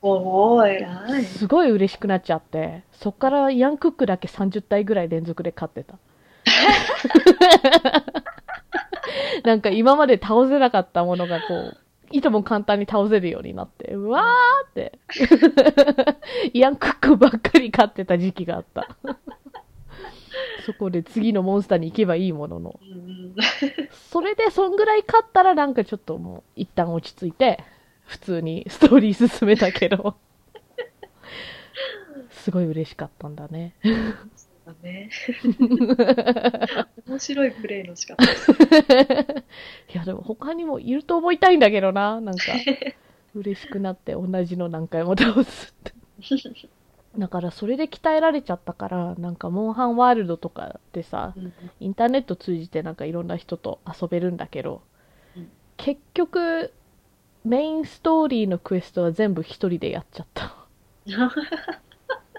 [0.00, 1.24] おー、偉い。
[1.24, 5.98] すごい嬉しくなっちゃって、そっからイアンクックだけ30体ぐらい連続で勝ってた。
[9.44, 11.76] なんか今まで倒せなかったものがこう、
[12.10, 14.98] いとも簡単に倒せるようになって、うわーって。
[16.54, 18.88] イアンクックばっかり勝ってた時期があった。
[20.64, 22.80] そこで次のモンスターに行けばいいものの。
[22.82, 23.34] うん
[24.10, 27.62] それでそんぐらい勝ったらなんかちょっともう一旦落ち着いて、
[28.08, 30.16] 普通にストーリー進めたけど。
[32.30, 33.74] すごい嬉しかったんだね。
[33.82, 33.94] そう
[34.66, 35.10] だね。
[37.06, 38.24] 面白いプレイの仕方。
[38.24, 38.26] い
[39.92, 42.20] やでも他にもいると思いたいんだけどな。
[42.22, 42.42] なんか、
[43.34, 45.92] 嬉しくなって同じの何回も倒すって。
[47.18, 54.80] だからそれで鍛えられちゃったから、なんかモンハンワールドとかってさ、うんインターネット通じてなんかいろんな人と遊べるんだけど、
[55.36, 56.72] うん結局、
[57.44, 60.54] メインストーリーのクエストは全部一人でやっちゃった。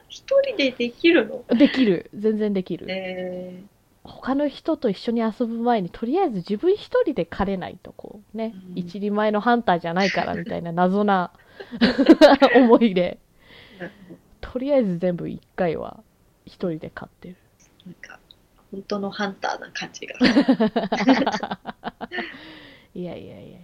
[0.10, 1.58] 一人でできるの？
[1.58, 2.10] できる。
[2.14, 2.86] 全然できる。
[2.90, 3.64] え
[4.04, 11.32] 他の人と一緒に遊ぶ前にとりあえず自分一人で狩れないとこうね、うん一人前のハンターじゃないからみたいな謎な
[12.56, 13.20] 思いで
[14.42, 16.02] とりあえず全部一回は
[16.46, 17.36] 一人で狩ってる
[17.86, 18.20] なんか、
[18.72, 20.16] 本当のハンターな感じが。
[22.96, 23.60] いやいやいやいや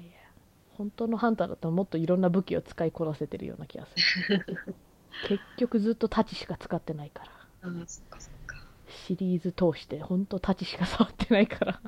[0.78, 4.45] 本当のハンターだったらもっといろんな武器を使いこなせてるような気がする
[5.28, 8.57] 結局ずっと太刀しか使ってないからああ、そっかそっか。
[8.88, 11.82] シリーズ通して本当太刀しか触ってないから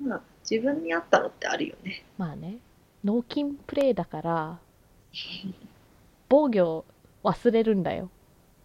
[0.00, 2.04] まあ、自分に合ったのってあるよね。
[2.16, 2.58] まあね、
[3.04, 4.58] 脳筋プレイだから、
[6.28, 6.84] 防御
[7.22, 8.10] 忘れるんだよ。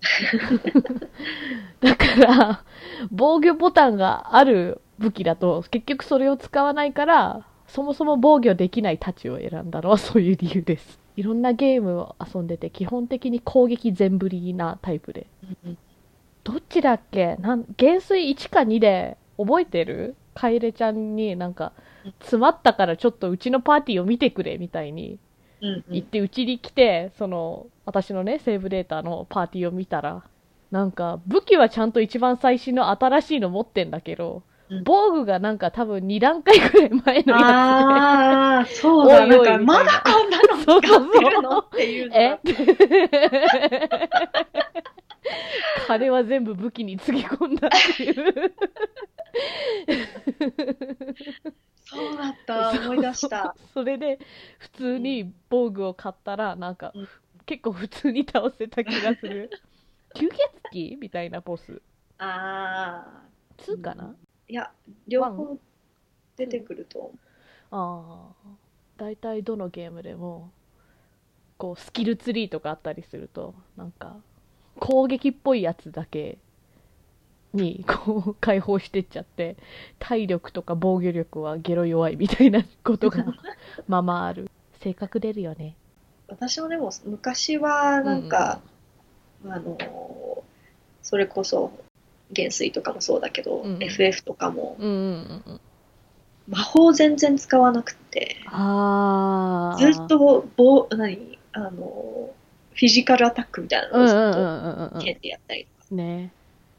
[1.82, 2.63] だから、
[3.11, 10.99] 防御ボタンがある武器だと、結局それを使わないから、そもそも防御できない太刀を選んだのはそういう理由です。
[11.16, 15.28] いろんなゲームを遊んでて、基本的に攻撃全振りなタイプで。
[16.43, 17.38] どっちだっけ？
[17.38, 20.16] なん減衰1か2で覚えてる？
[20.36, 21.72] カエレちゃんになんか
[22.20, 25.18] 詰まったからちょっとうちのパーティーを見てくれみたいに
[25.61, 30.24] うんうん言ってうちに来てその私のねセーブデータのパーティーを見たら
[30.72, 34.43] なんか武器はちゃんと一番最新の新しいの持ってんだけどうん
[34.84, 42.39] 防具がなんか多分2段階くらい前のやああ、そうだ、なんか、 まだこんなの 使ってるのっていうつでのえ？
[43.20, 44.09] が。
[45.88, 48.53] 金は全部武器につぎ込んだっていう。
[51.88, 53.55] そうだった、思い出した。
[53.74, 54.20] それで
[54.57, 57.07] 普通に防具を買ったらなんか、うん。
[57.45, 59.51] 結構普通に倒せた気がする。
[60.16, 60.36] 吸血
[60.74, 60.97] 鬼？
[60.99, 61.82] みたいなボス。
[62.18, 63.24] ああ、
[63.57, 64.16] 2かな、
[64.48, 64.72] いや、
[65.08, 65.58] 両方
[66.38, 67.12] 出てくると思う。
[67.72, 68.50] ああ
[68.98, 70.52] 大体どのゲームでも
[71.58, 74.16] こうスキルツリーとかあったりするとなんか
[74.80, 76.38] 攻撃っぽいやつだけ
[77.54, 79.58] にこう解放してっちゃって
[80.00, 83.26] 体力とか防御力はゲロ弱いみたいなことが
[83.88, 84.50] まあまあある。
[84.82, 85.76] 性格出るよね。
[86.28, 88.62] 私もでも昔はなんか、
[89.43, 89.78] あの
[91.02, 91.72] それこそ
[92.32, 93.84] 元帥とかもそうだけど、うん。
[93.84, 95.62] FF とかもうんうんうんうん。
[96.48, 101.40] 魔法全然使わなくてずっと棒何？
[101.54, 102.30] あの
[102.74, 106.02] フィジカルアタックみたいなのをずっと剣でやったりとか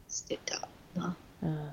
[0.08, 1.16] してたな。
[1.42, 1.70] うん。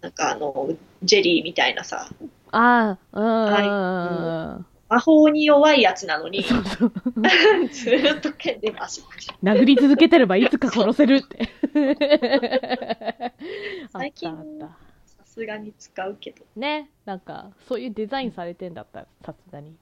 [0.00, 0.70] なんかあの
[1.02, 2.08] ジェリーみたいなさ
[2.52, 4.66] ああうんうんうんうん。
[4.88, 9.30] 魔法に弱いやつなのに ずーっと剣でバシバシ。
[9.42, 11.48] 殴り続けてればいつか殺せるって
[13.92, 14.72] 最近あったあっ
[15.04, 16.38] さすがに使うけど。
[16.38, 19.76] たねなんかそういうデザインされてんだったらさすがに。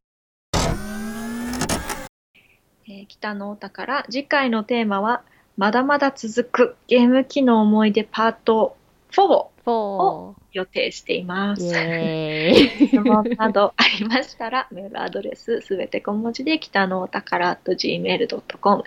[2.88, 4.04] えー北のお宝。
[4.04, 5.22] 次回のテーマは
[5.56, 8.76] まだまだ続くゲーム機の思い出パート
[9.10, 11.62] 4をフォ予定しています。
[11.68, 18.84] 質問などありましたら、メールアドレスすべて小文字で北のお宝 .gmail.com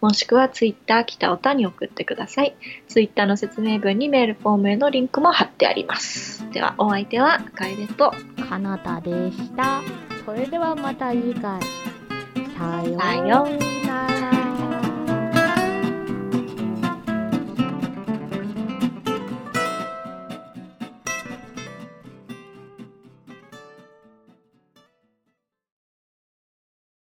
[0.00, 2.54] もしくはツイッター北おたに送ってください。
[2.88, 6.50] ツイッターの説明文にメールフォームへのリンクも貼ってあります。
[6.52, 8.12] では、お相手は楓と
[8.48, 9.82] かなたでした
[10.24, 11.60] それではまた次回
[12.56, 13.48] さようさよ
[14.50, 14.53] う